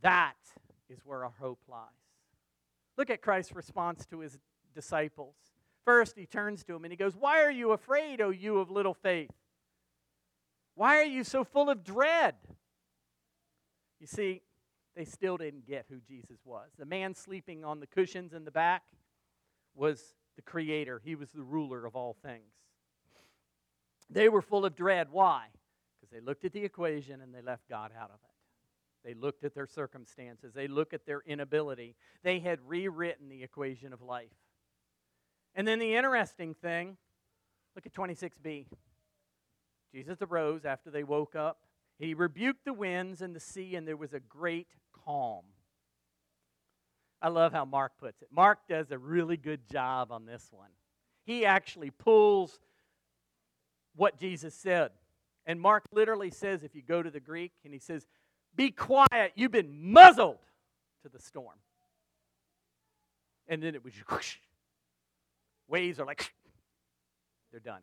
that 0.02 0.38
is 0.90 1.00
where 1.06 1.24
our 1.24 1.34
hope 1.40 1.60
lies. 1.68 1.88
Look 2.98 3.10
at 3.10 3.22
Christ's 3.22 3.56
response 3.56 4.06
to 4.08 4.20
his 4.20 4.38
disciples. 4.74 5.36
First, 5.86 6.18
he 6.18 6.26
turns 6.26 6.64
to 6.66 6.76
him 6.76 6.86
and 6.86 6.92
he 6.92 6.98
goes, 6.98 7.16
Why 7.16 7.42
are 7.44 7.52
you 7.52 7.72
afraid, 7.72 8.22
O 8.22 8.30
you 8.30 8.60
of 8.60 8.70
little 8.70 8.94
faith? 8.94 9.32
Why 10.76 10.98
are 10.98 11.06
you 11.06 11.24
so 11.24 11.44
full 11.44 11.70
of 11.70 11.84
dread? 11.84 12.36
You 14.00 14.08
see, 14.08 14.42
they 14.96 15.06
still 15.06 15.38
didn't 15.38 15.68
get 15.68 15.86
who 15.90 16.00
Jesus 16.08 16.40
was. 16.44 16.70
The 16.78 16.86
man 16.86 17.16
sleeping 17.16 17.64
on 17.64 17.80
the 17.80 17.88
cushions 17.88 18.34
in 18.34 18.46
the 18.46 18.52
back 18.52 18.84
was 19.76 20.16
the 20.36 20.42
creator, 20.42 21.02
he 21.04 21.16
was 21.16 21.32
the 21.32 21.44
ruler 21.44 21.86
of 21.86 21.96
all 21.96 22.16
things. 22.24 22.61
They 24.12 24.30
were 24.30 24.42
full 24.42 24.66
of 24.66 24.76
dread. 24.76 25.08
Why? 25.12 25.46
Because 26.00 26.12
they 26.12 26.20
looked 26.20 26.46
at 26.46 26.54
the 26.54 26.64
equation 26.64 27.22
and 27.22 27.34
they 27.34 27.42
left 27.42 27.70
God 27.70 27.92
out 27.98 28.10
of 28.10 28.20
it. 28.24 28.32
They 29.04 29.14
looked 29.16 29.44
at 29.44 29.56
their 29.56 29.66
circumstances, 29.66 30.54
they 30.54 30.68
looked 30.68 30.94
at 30.94 31.06
their 31.06 31.22
inability. 31.26 31.96
They 32.24 32.40
had 32.40 32.60
rewritten 32.68 33.30
the 33.30 33.42
equation 33.42 33.94
of 33.94 34.02
life. 34.02 34.30
And 35.56 35.68
then 35.68 35.80
the 35.80 35.96
interesting 35.96 36.54
thing 36.54 36.98
look 37.76 37.86
at 37.86 37.94
26b. 37.94 38.68
Jesus 39.94 40.22
arose 40.22 40.66
after 40.66 40.92
they 40.92 41.04
woke 41.04 41.36
up. 41.36 41.62
He 41.98 42.14
rebuked 42.14 42.66
the 42.66 42.74
winds 42.74 43.22
and 43.22 43.36
the 43.36 43.40
sea, 43.40 43.76
and 43.76 43.88
there 43.88 43.98
was 43.98 44.14
a 44.14 44.20
great 44.20 44.68
calm. 45.06 45.44
I 47.22 47.28
love 47.28 47.54
how 47.54 47.66
Mark 47.66 47.94
puts 48.00 48.22
it. 48.22 48.30
Mark 48.32 48.60
does 48.68 48.92
a 48.92 48.98
really 48.98 49.38
good 49.38 49.68
job 49.70 50.12
on 50.12 50.26
this 50.26 50.48
one. 50.52 50.70
He 51.24 51.46
actually 51.46 51.92
pulls 51.92 52.60
what 53.96 54.20
Jesus 54.20 54.54
said. 54.56 54.92
And 55.46 55.60
Mark 55.60 55.84
literally 55.92 56.30
says, 56.30 56.64
if 56.64 56.76
you 56.76 56.82
go 56.82 57.02
to 57.02 57.10
the 57.10 57.20
Greek, 57.20 57.52
and 57.64 57.74
he 57.74 57.80
says, 57.80 58.06
Be 58.56 58.72
quiet, 58.72 59.34
you've 59.36 59.52
been 59.52 59.92
muzzled 59.92 60.38
to 61.04 61.10
the 61.10 61.20
storm. 61.20 61.58
And 63.48 63.62
then 63.62 63.76
it 63.76 63.84
was 63.84 63.94
whoosh. 64.10 64.38
Waves 65.68 66.00
are 66.00 66.06
like, 66.06 66.34
they're 67.52 67.60
done. 67.60 67.82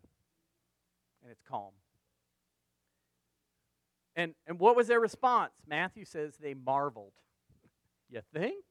And 1.23 1.31
it's 1.33 1.43
calm. 1.49 1.73
And, 4.15 4.35
and 4.47 4.59
what 4.59 4.77
was 4.77 4.89
their 4.89 5.01
response? 5.01 5.53
Matthew 5.67 6.05
says 6.05 6.35
they 6.41 6.55
marveled. 6.55 7.13
You 8.11 8.23
think? 8.33 8.65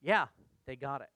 Yeah, 0.00 0.26
they 0.64 0.76
got 0.76 1.00
it. 1.00 1.08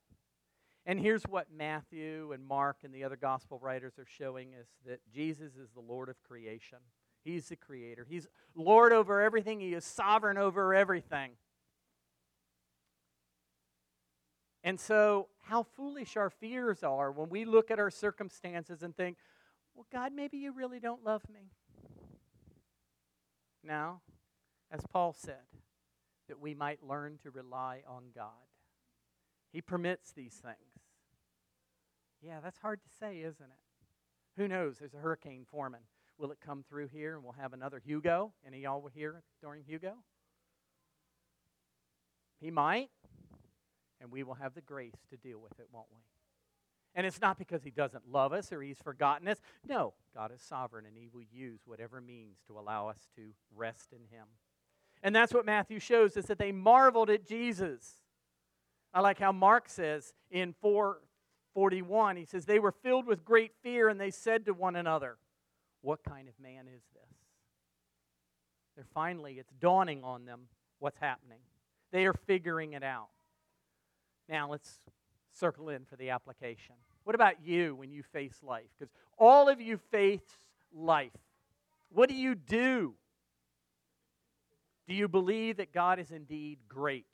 And 0.85 0.99
here's 0.99 1.23
what 1.25 1.47
Matthew 1.57 2.33
and 2.33 2.47
Mark 2.47 2.79
and 2.83 2.93
the 2.93 3.05
other 3.05 3.17
gospel 3.17 3.59
writers 3.63 3.95
are 3.99 4.07
showing 4.07 4.55
us 4.55 4.67
that 4.85 5.01
Jesus 5.13 5.55
is 5.55 5.71
the 5.75 5.81
Lord 5.81 6.09
of 6.09 6.21
creation. 6.23 6.79
He's 7.25 7.49
the 7.49 7.57
creator. 7.57 8.05
He's 8.09 8.27
Lord 8.57 8.93
over 8.93 9.21
everything. 9.21 9.61
He 9.61 9.75
is 9.75 9.85
sovereign 9.85 10.39
over 10.39 10.75
everything. 10.75 11.33
And 14.65 14.79
so, 14.79 15.29
how 15.43 15.65
foolish 15.65 16.17
our 16.17 16.31
fears 16.31 16.83
are 16.83 17.11
when 17.11 17.29
we 17.29 17.45
look 17.45 17.71
at 17.71 17.79
our 17.79 17.91
circumstances 17.91 18.83
and 18.83 18.97
think, 18.97 19.17
well, 19.75 19.87
God, 19.93 20.13
maybe 20.13 20.39
you 20.39 20.53
really 20.53 20.79
don't 20.79 21.05
love 21.05 21.23
me. 21.33 21.51
Now, 23.65 24.03
as 24.71 24.81
Paul 24.93 25.13
said, 25.13 25.43
that 26.29 26.41
we 26.41 26.55
might 26.55 26.83
learn 26.83 27.19
to 27.23 27.31
rely 27.31 27.83
on 27.87 28.05
God. 28.15 28.52
He 29.53 29.61
permits 29.61 30.13
these 30.13 30.35
things. 30.35 30.57
Yeah, 32.23 32.41
that's 32.43 32.59
hard 32.59 32.81
to 32.83 32.89
say, 32.99 33.19
isn't 33.19 33.41
it? 33.41 34.41
Who 34.41 34.49
knows? 34.49 34.79
There's 34.79 34.95
a 34.95 34.99
hurricane 34.99 35.45
forming. 35.51 35.83
Will 36.19 36.31
it 36.31 36.39
come 36.45 36.65
through 36.69 36.89
here 36.89 37.15
and 37.15 37.25
we'll 37.25 37.33
have 37.33 37.53
another 37.53 37.83
Hugo? 37.85 38.33
Any 38.47 38.61
y'all 38.61 38.81
were 38.81 38.93
here 38.95 39.23
during 39.41 39.65
Hugo? 39.65 39.95
He 42.41 42.51
might, 42.51 42.91
and 44.01 44.11
we 44.11 44.23
will 44.23 44.35
have 44.35 44.55
the 44.55 44.61
grace 44.61 45.07
to 45.11 45.17
deal 45.17 45.41
with 45.41 45.59
it, 45.61 45.69
won't 45.73 45.87
we? 45.93 46.01
And 46.95 47.07
it's 47.07 47.21
not 47.21 47.39
because 47.39 47.63
he 47.63 47.71
doesn't 47.71 48.11
love 48.11 48.33
us 48.33 48.53
or 48.53 48.63
he's 48.63 48.79
forgotten 48.79 49.27
us. 49.29 49.39
No, 49.67 49.95
God 50.15 50.31
is 50.33 50.43
sovereign 50.43 50.85
and 50.87 50.97
he 50.97 51.09
will 51.13 51.25
use 51.31 51.61
whatever 51.65 52.01
means 52.01 52.39
to 52.47 52.59
allow 52.59 52.89
us 52.89 52.99
to 53.17 53.31
rest 53.55 53.93
in 53.93 54.01
him. 54.17 54.27
And 55.03 55.17
that's 55.17 55.33
what 55.33 55.47
Matthew 55.47 55.79
shows 55.79 56.17
us 56.17 56.27
that 56.27 56.39
they 56.39 56.53
marveled 56.53 57.11
at 57.11 57.27
Jesus. 57.27 58.02
I 58.95 59.01
like 59.01 59.19
how 59.19 59.33
Mark 59.33 59.69
says 59.69 60.13
in 60.31 60.55
441, 60.61 62.17
he 62.17 62.25
says, 62.25 62.45
They 62.45 62.59
were 62.59 62.73
filled 62.73 63.07
with 63.07 63.25
great 63.25 63.53
fear 63.63 63.89
and 63.89 64.01
they 64.01 64.11
said 64.11 64.45
to 64.47 64.53
one 64.53 64.77
another, 64.77 65.17
What 65.81 66.05
kind 66.05 66.29
of 66.29 66.35
man 66.41 66.67
is 66.67 66.83
this? 66.93 67.17
They're 68.77 68.87
finally, 68.95 69.35
it's 69.39 69.53
dawning 69.61 70.05
on 70.05 70.25
them 70.25 70.43
what's 70.79 70.99
happening. 70.99 71.39
They 71.91 72.07
are 72.07 72.15
figuring 72.27 72.73
it 72.73 72.83
out. 72.83 73.09
Now 74.29 74.51
let's 74.51 74.79
circle 75.33 75.69
in 75.71 75.85
for 75.85 75.97
the 75.97 76.11
application. 76.11 76.75
What 77.05 77.15
about 77.15 77.45
you 77.45 77.75
when 77.75 77.93
you 77.93 78.03
face 78.03 78.39
life? 78.43 78.67
Because 78.79 78.93
all 79.19 79.49
of 79.49 79.61
you 79.61 79.79
face 79.91 80.39
life. 80.75 81.13
What 81.91 82.09
do 82.09 82.15
you 82.15 82.35
do? 82.35 82.95
Do 84.89 84.95
you 84.95 85.09
believe 85.09 85.59
that 85.59 85.73
God 85.73 85.99
is 85.99 86.11
indeed 86.11 86.59
great 86.69 87.07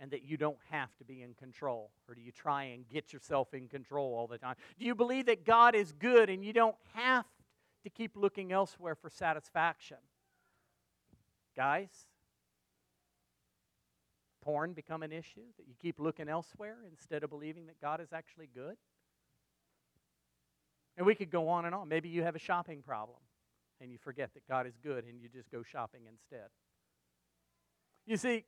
and 0.00 0.10
that 0.10 0.22
you 0.22 0.36
don't 0.36 0.58
have 0.70 0.94
to 0.98 1.04
be 1.04 1.22
in 1.22 1.34
control? 1.34 1.90
Or 2.08 2.14
do 2.14 2.20
you 2.20 2.32
try 2.32 2.64
and 2.64 2.88
get 2.88 3.12
yourself 3.12 3.52
in 3.54 3.68
control 3.68 4.14
all 4.14 4.26
the 4.26 4.38
time? 4.38 4.54
Do 4.78 4.86
you 4.86 4.94
believe 4.94 5.26
that 5.26 5.44
God 5.44 5.74
is 5.74 5.92
good 5.92 6.30
and 6.30 6.44
you 6.44 6.52
don't 6.52 6.76
have 6.94 7.26
to 7.84 7.90
keep 7.90 8.16
looking 8.16 8.52
elsewhere 8.52 8.94
for 8.94 9.10
satisfaction? 9.10 9.98
Guys, 11.56 11.90
porn 14.42 14.72
become 14.72 15.02
an 15.02 15.12
issue? 15.12 15.42
That 15.56 15.66
you 15.66 15.74
keep 15.80 15.98
looking 15.98 16.28
elsewhere 16.28 16.76
instead 16.90 17.24
of 17.24 17.30
believing 17.30 17.66
that 17.66 17.80
God 17.80 18.00
is 18.00 18.12
actually 18.12 18.48
good? 18.54 18.76
And 20.96 21.06
we 21.06 21.14
could 21.14 21.30
go 21.30 21.48
on 21.48 21.64
and 21.64 21.74
on. 21.74 21.88
Maybe 21.88 22.08
you 22.08 22.22
have 22.22 22.34
a 22.36 22.40
shopping 22.40 22.82
problem 22.82 23.18
and 23.80 23.90
you 23.90 23.98
forget 23.98 24.34
that 24.34 24.46
God 24.48 24.66
is 24.66 24.74
good 24.82 25.04
and 25.04 25.20
you 25.20 25.28
just 25.28 25.50
go 25.50 25.62
shopping 25.62 26.02
instead. 26.10 26.48
You 28.06 28.16
see, 28.16 28.44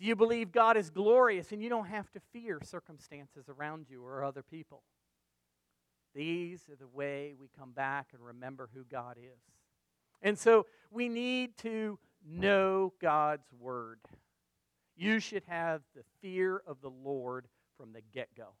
do 0.00 0.06
you 0.06 0.16
believe 0.16 0.50
God 0.50 0.78
is 0.78 0.88
glorious 0.88 1.52
and 1.52 1.62
you 1.62 1.68
don't 1.68 1.88
have 1.88 2.10
to 2.12 2.20
fear 2.32 2.58
circumstances 2.64 3.50
around 3.50 3.86
you 3.90 4.02
or 4.02 4.24
other 4.24 4.42
people? 4.42 4.82
These 6.14 6.62
are 6.70 6.76
the 6.76 6.88
way 6.88 7.34
we 7.38 7.48
come 7.56 7.72
back 7.72 8.08
and 8.14 8.24
remember 8.24 8.70
who 8.74 8.82
God 8.84 9.18
is. 9.18 9.40
And 10.22 10.38
so 10.38 10.66
we 10.90 11.10
need 11.10 11.58
to 11.58 11.98
know 12.26 12.94
God's 13.00 13.52
word. 13.58 14.00
You 14.96 15.20
should 15.20 15.44
have 15.48 15.82
the 15.94 16.02
fear 16.22 16.62
of 16.66 16.80
the 16.80 16.90
Lord 16.90 17.46
from 17.76 17.92
the 17.92 18.00
get 18.00 18.34
go. 18.34 18.54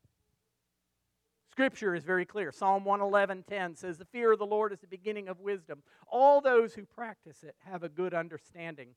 Scripture 1.50 1.94
is 1.94 2.04
very 2.04 2.26
clear. 2.26 2.52
Psalm 2.52 2.84
111:10 2.84 3.74
says, 3.76 3.98
"The 3.98 4.04
fear 4.04 4.32
of 4.32 4.38
the 4.38 4.46
Lord 4.46 4.72
is 4.72 4.80
the 4.80 4.86
beginning 4.86 5.28
of 5.28 5.40
wisdom. 5.40 5.82
All 6.06 6.40
those 6.40 6.74
who 6.74 6.84
practice 6.84 7.42
it 7.42 7.56
have 7.60 7.82
a 7.82 7.88
good 7.88 8.14
understanding. 8.14 8.94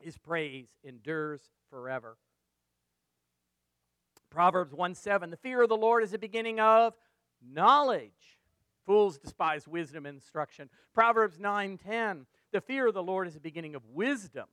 His 0.00 0.18
praise 0.18 0.68
endures 0.82 1.50
forever." 1.70 2.18
Proverbs 4.30 4.72
1 4.72 4.94
7 4.94 5.30
"The 5.30 5.36
fear 5.36 5.62
of 5.62 5.68
the 5.68 5.76
Lord 5.76 6.02
is 6.02 6.10
the 6.10 6.18
beginning 6.18 6.60
of 6.60 6.96
knowledge. 7.40 8.38
Fools 8.84 9.18
despise 9.18 9.66
wisdom 9.66 10.06
and 10.06 10.16
instruction." 10.16 10.70
Proverbs 10.92 11.38
9:10, 11.38 12.26
"The 12.52 12.60
fear 12.60 12.86
of 12.86 12.94
the 12.94 13.02
Lord 13.02 13.26
is 13.26 13.34
the 13.34 13.40
beginning 13.40 13.74
of 13.74 13.84
wisdom." 13.86 14.48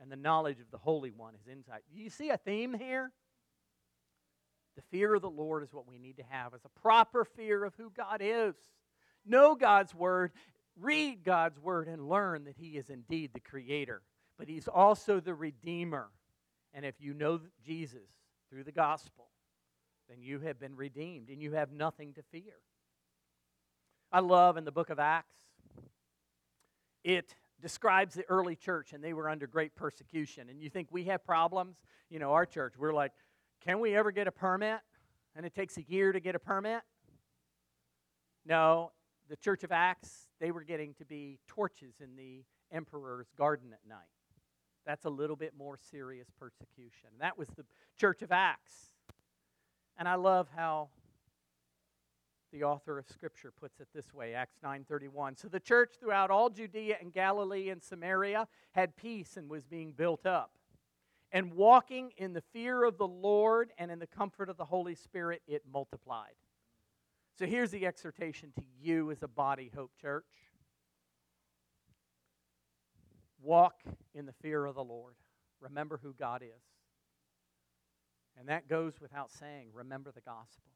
and 0.00 0.10
the 0.10 0.16
knowledge 0.16 0.60
of 0.60 0.70
the 0.70 0.78
Holy 0.78 1.10
One 1.10 1.34
is 1.34 1.46
insight. 1.46 1.82
Do 1.92 2.00
you 2.00 2.10
see 2.10 2.30
a 2.30 2.38
theme 2.38 2.74
here? 2.74 3.12
The 4.76 4.82
fear 4.90 5.14
of 5.14 5.22
the 5.22 5.30
Lord 5.30 5.62
is 5.62 5.74
what 5.74 5.86
we 5.86 5.98
need 5.98 6.16
to 6.16 6.22
have 6.22 6.54
as 6.54 6.64
a 6.64 6.80
proper 6.80 7.24
fear 7.24 7.64
of 7.64 7.74
who 7.74 7.90
God 7.90 8.20
is. 8.22 8.54
Know 9.26 9.54
God's 9.54 9.94
Word, 9.94 10.32
read 10.76 11.22
God's 11.22 11.58
Word, 11.58 11.86
and 11.86 12.08
learn 12.08 12.44
that 12.44 12.56
He 12.56 12.78
is 12.78 12.88
indeed 12.88 13.32
the 13.34 13.40
Creator, 13.40 14.00
but 14.40 14.48
He's 14.48 14.68
also 14.68 15.20
the 15.20 15.34
Redeemer. 15.34 16.08
And 16.72 16.86
if 16.86 16.94
you 16.98 17.12
know 17.12 17.40
Jesus 17.62 18.08
through 18.48 18.64
the 18.64 18.72
gospel, 18.72 19.26
then 20.08 20.22
you 20.22 20.40
have 20.40 20.58
been 20.58 20.74
redeemed 20.74 21.28
and 21.28 21.42
you 21.42 21.52
have 21.52 21.70
nothing 21.72 22.14
to 22.14 22.22
fear. 22.22 22.54
I 24.10 24.20
love 24.20 24.56
in 24.56 24.64
the 24.64 24.72
book 24.72 24.88
of 24.88 24.98
Acts, 24.98 25.36
it 27.04 27.34
describes 27.60 28.14
the 28.14 28.24
early 28.30 28.56
church, 28.56 28.94
and 28.94 29.04
they 29.04 29.12
were 29.12 29.28
under 29.28 29.46
great 29.46 29.76
persecution. 29.76 30.48
And 30.48 30.62
you 30.62 30.70
think 30.70 30.88
we 30.90 31.04
have 31.04 31.22
problems? 31.22 31.76
You 32.08 32.18
know, 32.18 32.32
our 32.32 32.46
church, 32.46 32.74
we're 32.78 32.94
like, 32.94 33.12
can 33.62 33.78
we 33.78 33.94
ever 33.94 34.10
get 34.10 34.26
a 34.26 34.32
permit? 34.32 34.80
And 35.36 35.44
it 35.44 35.54
takes 35.54 35.76
a 35.76 35.82
year 35.82 36.12
to 36.12 36.18
get 36.18 36.34
a 36.34 36.38
permit? 36.40 36.80
No, 38.46 38.92
the 39.28 39.36
Church 39.36 39.64
of 39.64 39.70
Acts, 39.70 40.28
they 40.40 40.50
were 40.50 40.64
getting 40.64 40.94
to 40.94 41.04
be 41.04 41.38
torches 41.46 41.96
in 42.00 42.16
the 42.16 42.42
emperor's 42.72 43.28
garden 43.36 43.68
at 43.74 43.86
night. 43.86 43.98
That's 44.90 45.04
a 45.04 45.10
little 45.10 45.36
bit 45.36 45.52
more 45.56 45.76
serious 45.92 46.26
persecution. 46.36 47.10
That 47.20 47.38
was 47.38 47.46
the 47.50 47.64
Church 47.96 48.22
of 48.22 48.32
Acts. 48.32 48.74
And 49.96 50.08
I 50.08 50.16
love 50.16 50.48
how 50.56 50.88
the 52.50 52.64
author 52.64 52.98
of 52.98 53.06
scripture 53.06 53.52
puts 53.52 53.78
it 53.78 53.86
this 53.94 54.12
way 54.12 54.34
acts 54.34 54.56
9.31 54.64 55.38
so 55.38 55.46
the 55.46 55.60
church 55.60 55.92
throughout 56.00 56.32
all 56.32 56.50
judea 56.50 56.96
and 57.00 57.12
galilee 57.12 57.68
and 57.68 57.80
samaria 57.80 58.48
had 58.72 58.96
peace 58.96 59.36
and 59.36 59.48
was 59.48 59.64
being 59.64 59.92
built 59.92 60.26
up 60.26 60.50
and 61.30 61.54
walking 61.54 62.10
in 62.16 62.32
the 62.32 62.40
fear 62.40 62.82
of 62.82 62.98
the 62.98 63.06
lord 63.06 63.70
and 63.78 63.92
in 63.92 64.00
the 64.00 64.06
comfort 64.08 64.48
of 64.48 64.56
the 64.56 64.64
holy 64.64 64.96
spirit 64.96 65.42
it 65.46 65.62
multiplied 65.72 66.34
so 67.38 67.46
here's 67.46 67.70
the 67.70 67.86
exhortation 67.86 68.50
to 68.56 68.64
you 68.82 69.12
as 69.12 69.22
a 69.22 69.28
body 69.28 69.70
hope 69.72 69.92
church 70.02 70.49
walk 73.42 73.82
in 74.14 74.26
the 74.26 74.32
fear 74.42 74.64
of 74.64 74.74
the 74.74 74.84
lord 74.84 75.14
remember 75.60 75.98
who 76.02 76.12
god 76.12 76.42
is 76.42 76.62
and 78.38 78.48
that 78.48 78.68
goes 78.68 79.00
without 79.00 79.30
saying 79.30 79.68
remember 79.72 80.10
the 80.12 80.20
gospel 80.20 80.70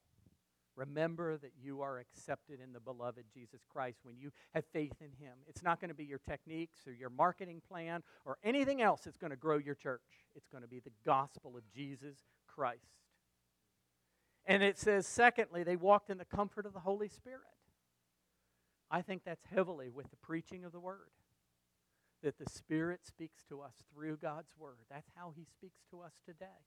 Remember 0.76 1.36
that 1.36 1.52
you 1.62 1.82
are 1.82 1.98
accepted 1.98 2.58
in 2.60 2.72
the 2.72 2.80
beloved 2.80 3.24
Jesus 3.32 3.60
Christ 3.68 4.00
when 4.02 4.16
you 4.18 4.32
have 4.54 4.64
faith 4.72 4.94
in 5.00 5.12
Him. 5.24 5.34
It's 5.46 5.62
not 5.62 5.80
going 5.80 5.90
to 5.90 5.94
be 5.94 6.04
your 6.04 6.18
techniques 6.18 6.80
or 6.86 6.92
your 6.92 7.10
marketing 7.10 7.62
plan 7.68 8.02
or 8.24 8.38
anything 8.42 8.82
else 8.82 9.02
that's 9.04 9.16
going 9.16 9.30
to 9.30 9.36
grow 9.36 9.58
your 9.58 9.76
church. 9.76 10.00
It's 10.34 10.48
going 10.48 10.62
to 10.62 10.68
be 10.68 10.80
the 10.80 10.92
gospel 11.06 11.56
of 11.56 11.62
Jesus 11.72 12.16
Christ. 12.48 12.80
And 14.46 14.62
it 14.62 14.76
says, 14.76 15.06
secondly, 15.06 15.62
they 15.62 15.76
walked 15.76 16.10
in 16.10 16.18
the 16.18 16.24
comfort 16.24 16.66
of 16.66 16.72
the 16.72 16.80
Holy 16.80 17.08
Spirit. 17.08 17.40
I 18.90 19.00
think 19.00 19.22
that's 19.24 19.44
heavily 19.54 19.90
with 19.90 20.10
the 20.10 20.16
preaching 20.16 20.64
of 20.64 20.72
the 20.72 20.80
Word. 20.80 21.08
That 22.24 22.38
the 22.38 22.50
Spirit 22.50 23.00
speaks 23.04 23.44
to 23.50 23.60
us 23.60 23.74
through 23.92 24.16
God's 24.16 24.50
Word. 24.58 24.86
That's 24.90 25.10
how 25.14 25.32
He 25.36 25.44
speaks 25.44 25.84
to 25.92 26.00
us 26.00 26.14
today 26.26 26.64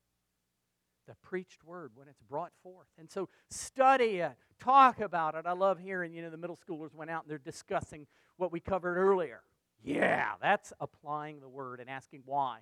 the 1.08 1.16
preached 1.24 1.64
word 1.64 1.92
when 1.96 2.08
it's 2.08 2.22
brought 2.22 2.52
forth. 2.62 2.88
And 3.00 3.10
so 3.10 3.30
study 3.50 4.18
it, 4.18 4.34
talk 4.60 5.00
about 5.00 5.36
it. 5.36 5.46
I 5.46 5.54
love 5.54 5.80
hearing, 5.80 6.14
you 6.14 6.22
know, 6.22 6.30
the 6.30 6.38
middle 6.38 6.58
schoolers 6.58 6.94
went 6.94 7.10
out 7.10 7.24
and 7.24 7.32
they're 7.32 7.38
discussing 7.38 8.06
what 8.36 8.52
we 8.52 8.60
covered 8.60 8.98
earlier. 8.98 9.42
Yeah, 9.84 10.34
that's 10.42 10.74
applying 10.80 11.40
the 11.40 11.50
word 11.50 11.80
and 11.80 11.90
asking 11.90 12.24
why. 12.26 12.60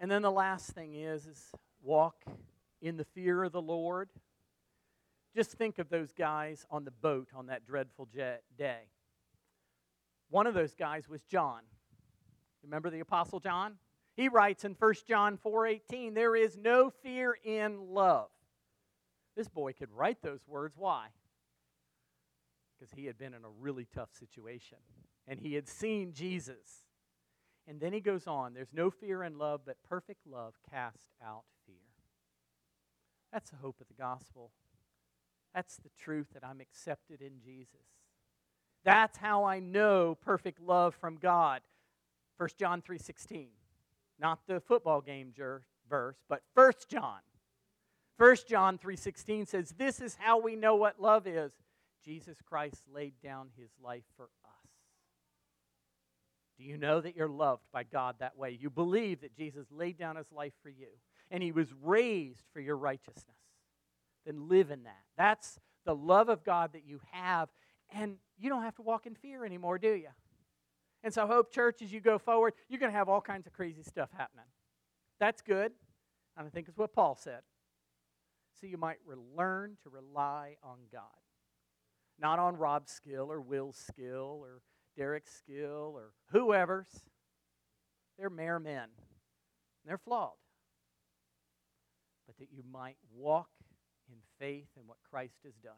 And 0.00 0.10
then 0.10 0.22
the 0.22 0.30
last 0.30 0.72
thing 0.72 0.94
is 0.94 1.26
is 1.26 1.50
walk 1.82 2.24
in 2.82 2.96
the 2.96 3.04
fear 3.04 3.44
of 3.44 3.52
the 3.52 3.62
Lord. 3.62 4.10
Just 5.36 5.52
think 5.52 5.78
of 5.78 5.88
those 5.88 6.12
guys 6.12 6.66
on 6.70 6.84
the 6.84 6.90
boat 6.90 7.28
on 7.34 7.46
that 7.46 7.64
dreadful 7.64 8.08
day. 8.12 8.38
One 10.30 10.46
of 10.46 10.54
those 10.54 10.74
guys 10.74 11.08
was 11.08 11.22
John. 11.22 11.62
Remember 12.62 12.90
the 12.90 13.00
apostle 13.00 13.40
John? 13.40 13.78
He 14.16 14.28
writes 14.28 14.64
in 14.64 14.74
1 14.74 15.06
John 15.06 15.36
4:18, 15.36 16.14
"There 16.14 16.36
is 16.36 16.56
no 16.56 16.90
fear 16.90 17.34
in 17.42 17.92
love." 17.92 18.30
This 19.34 19.48
boy 19.48 19.72
could 19.72 19.90
write 19.90 20.22
those 20.22 20.46
words. 20.46 20.76
Why? 20.76 21.12
Because 22.72 22.92
he 22.92 23.06
had 23.06 23.18
been 23.18 23.34
in 23.34 23.44
a 23.44 23.50
really 23.50 23.84
tough 23.84 24.12
situation 24.12 24.78
and 25.26 25.40
he 25.40 25.54
had 25.54 25.68
seen 25.68 26.12
Jesus. 26.12 26.84
And 27.66 27.80
then 27.80 27.92
he 27.92 28.00
goes 28.00 28.26
on, 28.26 28.52
there's 28.52 28.72
no 28.72 28.90
fear 28.90 29.22
in 29.22 29.38
love, 29.38 29.62
but 29.64 29.82
perfect 29.82 30.26
love 30.26 30.54
casts 30.70 31.14
out 31.22 31.44
fear. 31.66 31.76
That's 33.32 33.50
the 33.50 33.56
hope 33.56 33.80
of 33.80 33.88
the 33.88 33.94
gospel. 33.94 34.52
That's 35.54 35.76
the 35.76 35.90
truth 35.98 36.28
that 36.34 36.44
I'm 36.44 36.60
accepted 36.60 37.22
in 37.22 37.40
Jesus. 37.40 38.03
That's 38.84 39.16
how 39.16 39.44
I 39.44 39.60
know 39.60 40.16
perfect 40.20 40.60
love 40.60 40.94
from 40.94 41.16
God. 41.16 41.62
1 42.36 42.58
John 42.58 42.82
3:16. 42.82 43.50
Not 44.18 44.46
the 44.46 44.60
football 44.60 45.00
game 45.00 45.32
verse, 45.88 46.22
but 46.28 46.42
1 46.54 46.88
John. 46.88 47.20
1 48.16 48.46
John 48.46 48.78
3:16 48.78 49.46
says, 49.46 49.70
"This 49.70 50.00
is 50.00 50.16
how 50.16 50.38
we 50.38 50.54
know 50.54 50.76
what 50.76 51.00
love 51.00 51.26
is. 51.26 51.52
Jesus 52.02 52.40
Christ 52.42 52.86
laid 52.86 53.20
down 53.20 53.50
his 53.56 53.70
life 53.78 54.04
for 54.16 54.30
us." 54.44 54.50
Do 56.56 56.64
you 56.64 56.76
know 56.76 57.00
that 57.00 57.16
you're 57.16 57.28
loved 57.28 57.64
by 57.72 57.82
God 57.82 58.18
that 58.18 58.36
way? 58.36 58.50
You 58.50 58.70
believe 58.70 59.20
that 59.22 59.34
Jesus 59.34 59.70
laid 59.72 59.96
down 59.96 60.16
his 60.16 60.30
life 60.30 60.54
for 60.62 60.68
you 60.68 61.00
and 61.30 61.42
he 61.42 61.50
was 61.50 61.72
raised 61.72 62.46
for 62.52 62.60
your 62.60 62.76
righteousness. 62.76 63.36
Then 64.24 64.48
live 64.48 64.70
in 64.70 64.84
that. 64.84 65.04
That's 65.16 65.58
the 65.84 65.96
love 65.96 66.28
of 66.28 66.44
God 66.44 66.72
that 66.72 66.84
you 66.84 67.00
have 67.10 67.50
and 67.92 68.16
you 68.38 68.48
don't 68.48 68.62
have 68.62 68.74
to 68.76 68.82
walk 68.82 69.06
in 69.06 69.14
fear 69.14 69.44
anymore, 69.44 69.78
do 69.78 69.92
you? 69.92 70.08
And 71.02 71.12
so, 71.12 71.26
Hope 71.26 71.52
Church, 71.52 71.82
as 71.82 71.92
you 71.92 72.00
go 72.00 72.18
forward, 72.18 72.54
you're 72.68 72.80
going 72.80 72.90
to 72.90 72.96
have 72.96 73.08
all 73.08 73.20
kinds 73.20 73.46
of 73.46 73.52
crazy 73.52 73.82
stuff 73.82 74.08
happening. 74.16 74.46
That's 75.20 75.42
good. 75.42 75.72
And 76.36 76.46
I 76.46 76.50
think 76.50 76.68
it's 76.68 76.78
what 76.78 76.92
Paul 76.92 77.14
said. 77.14 77.42
So 78.60 78.66
you 78.66 78.78
might 78.78 78.98
learn 79.36 79.76
to 79.82 79.90
rely 79.90 80.56
on 80.62 80.78
God, 80.90 81.02
not 82.18 82.38
on 82.38 82.56
Rob's 82.56 82.92
skill 82.92 83.30
or 83.30 83.40
Will's 83.40 83.76
skill 83.76 84.40
or 84.42 84.62
Derek's 84.96 85.34
skill 85.34 85.92
or 85.94 86.12
whoever's. 86.30 86.88
They're 88.18 88.30
mere 88.30 88.58
men. 88.58 88.88
They're 89.84 89.98
flawed. 89.98 90.30
But 92.26 92.38
that 92.38 92.48
you 92.50 92.62
might 92.72 92.96
walk 93.14 93.50
in 94.08 94.16
faith 94.38 94.68
in 94.76 94.86
what 94.86 94.98
Christ 95.10 95.40
has 95.44 95.54
done. 95.56 95.72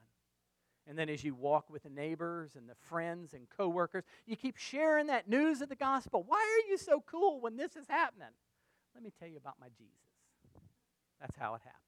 And 0.88 0.96
then 0.96 1.08
as 1.08 1.24
you 1.24 1.34
walk 1.34 1.68
with 1.68 1.82
the 1.82 1.90
neighbors 1.90 2.52
and 2.56 2.68
the 2.68 2.76
friends 2.88 3.34
and 3.34 3.48
coworkers, 3.56 4.04
you 4.24 4.36
keep 4.36 4.56
sharing 4.56 5.08
that 5.08 5.28
news 5.28 5.60
of 5.60 5.68
the 5.68 5.76
gospel. 5.76 6.24
Why 6.26 6.38
are 6.38 6.70
you 6.70 6.78
so 6.78 7.02
cool 7.06 7.40
when 7.40 7.56
this 7.56 7.74
is 7.74 7.86
happening? 7.88 8.28
Let 8.94 9.02
me 9.02 9.12
tell 9.18 9.28
you 9.28 9.36
about 9.36 9.56
my 9.60 9.66
Jesus. 9.76 9.92
That's 11.20 11.36
how 11.36 11.54
it 11.54 11.62
happens. 11.64 11.82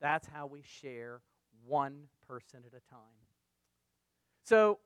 That's 0.00 0.26
how 0.26 0.46
we 0.46 0.62
share 0.62 1.20
one 1.66 2.08
person 2.28 2.60
at 2.66 2.72
a 2.72 2.90
time. 2.90 3.00
So 4.44 4.78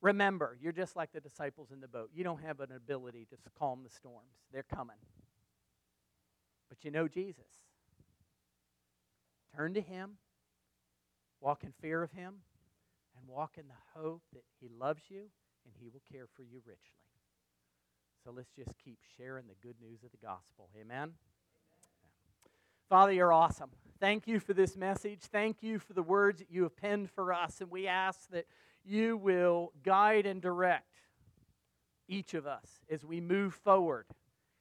remember, 0.00 0.56
you're 0.60 0.72
just 0.72 0.94
like 0.94 1.12
the 1.12 1.20
disciples 1.20 1.70
in 1.72 1.80
the 1.80 1.88
boat. 1.88 2.10
You 2.14 2.22
don't 2.22 2.42
have 2.42 2.60
an 2.60 2.72
ability 2.72 3.26
to 3.30 3.36
calm 3.58 3.80
the 3.82 3.90
storms, 3.90 4.34
they're 4.52 4.62
coming. 4.62 4.96
But 6.68 6.84
you 6.84 6.90
know 6.90 7.08
Jesus. 7.08 7.64
Turn 9.56 9.74
to 9.74 9.80
Him 9.80 10.18
Walk 11.40 11.64
in 11.64 11.72
fear 11.80 12.02
of 12.02 12.12
Him 12.12 12.34
and 13.16 13.28
walk 13.28 13.52
in 13.56 13.64
the 13.68 14.00
hope 14.00 14.22
that 14.32 14.44
He 14.60 14.68
loves 14.68 15.02
you 15.08 15.24
and 15.64 15.74
He 15.78 15.88
will 15.88 16.02
care 16.10 16.26
for 16.34 16.42
you 16.42 16.60
richly. 16.66 16.78
So 18.24 18.32
let's 18.34 18.50
just 18.56 18.72
keep 18.84 18.98
sharing 19.16 19.46
the 19.46 19.54
good 19.62 19.76
news 19.80 20.02
of 20.04 20.10
the 20.10 20.16
gospel. 20.18 20.68
Amen? 20.74 20.96
Amen. 20.96 21.12
Father, 22.88 23.12
you're 23.12 23.32
awesome. 23.32 23.70
Thank 24.00 24.26
you 24.26 24.40
for 24.40 24.54
this 24.54 24.76
message. 24.76 25.20
Thank 25.22 25.62
you 25.62 25.78
for 25.78 25.92
the 25.92 26.02
words 26.02 26.38
that 26.38 26.50
you 26.50 26.62
have 26.62 26.76
penned 26.76 27.10
for 27.10 27.32
us. 27.32 27.60
And 27.60 27.70
we 27.70 27.86
ask 27.86 28.28
that 28.30 28.46
you 28.84 29.16
will 29.16 29.72
guide 29.82 30.24
and 30.24 30.40
direct 30.40 30.96
each 32.08 32.34
of 32.34 32.46
us 32.46 32.80
as 32.90 33.04
we 33.04 33.20
move 33.20 33.54
forward 33.54 34.06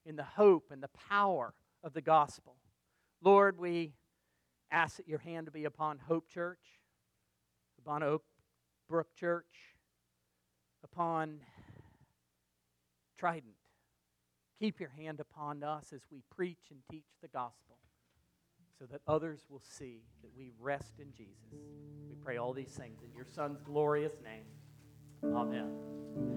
in 0.05 0.15
the 0.15 0.23
hope 0.23 0.71
and 0.71 0.83
the 0.83 0.89
power 1.09 1.53
of 1.83 1.93
the 1.93 2.01
gospel. 2.01 2.55
Lord, 3.21 3.57
we 3.57 3.93
ask 4.71 4.97
that 4.97 5.07
your 5.07 5.19
hand 5.19 5.45
to 5.47 5.51
be 5.51 5.65
upon 5.65 5.99
Hope 5.99 6.29
Church, 6.29 6.81
upon 7.79 8.03
Oak 8.03 8.23
Brook 8.89 9.07
Church, 9.15 9.75
upon 10.83 11.39
Trident. 13.17 13.55
Keep 14.59 14.79
your 14.79 14.89
hand 14.89 15.19
upon 15.19 15.63
us 15.63 15.93
as 15.93 16.01
we 16.11 16.23
preach 16.35 16.71
and 16.71 16.79
teach 16.89 17.05
the 17.21 17.27
gospel 17.27 17.77
so 18.79 18.85
that 18.85 19.01
others 19.07 19.41
will 19.49 19.61
see 19.61 20.01
that 20.21 20.31
we 20.35 20.51
rest 20.59 20.93
in 20.99 21.11
Jesus. 21.15 21.53
We 22.09 22.15
pray 22.23 22.37
all 22.37 22.53
these 22.53 22.69
things 22.69 23.01
in 23.03 23.13
your 23.13 23.25
Son's 23.25 23.61
glorious 23.61 24.13
name. 24.23 24.45
Amen. 25.35 26.36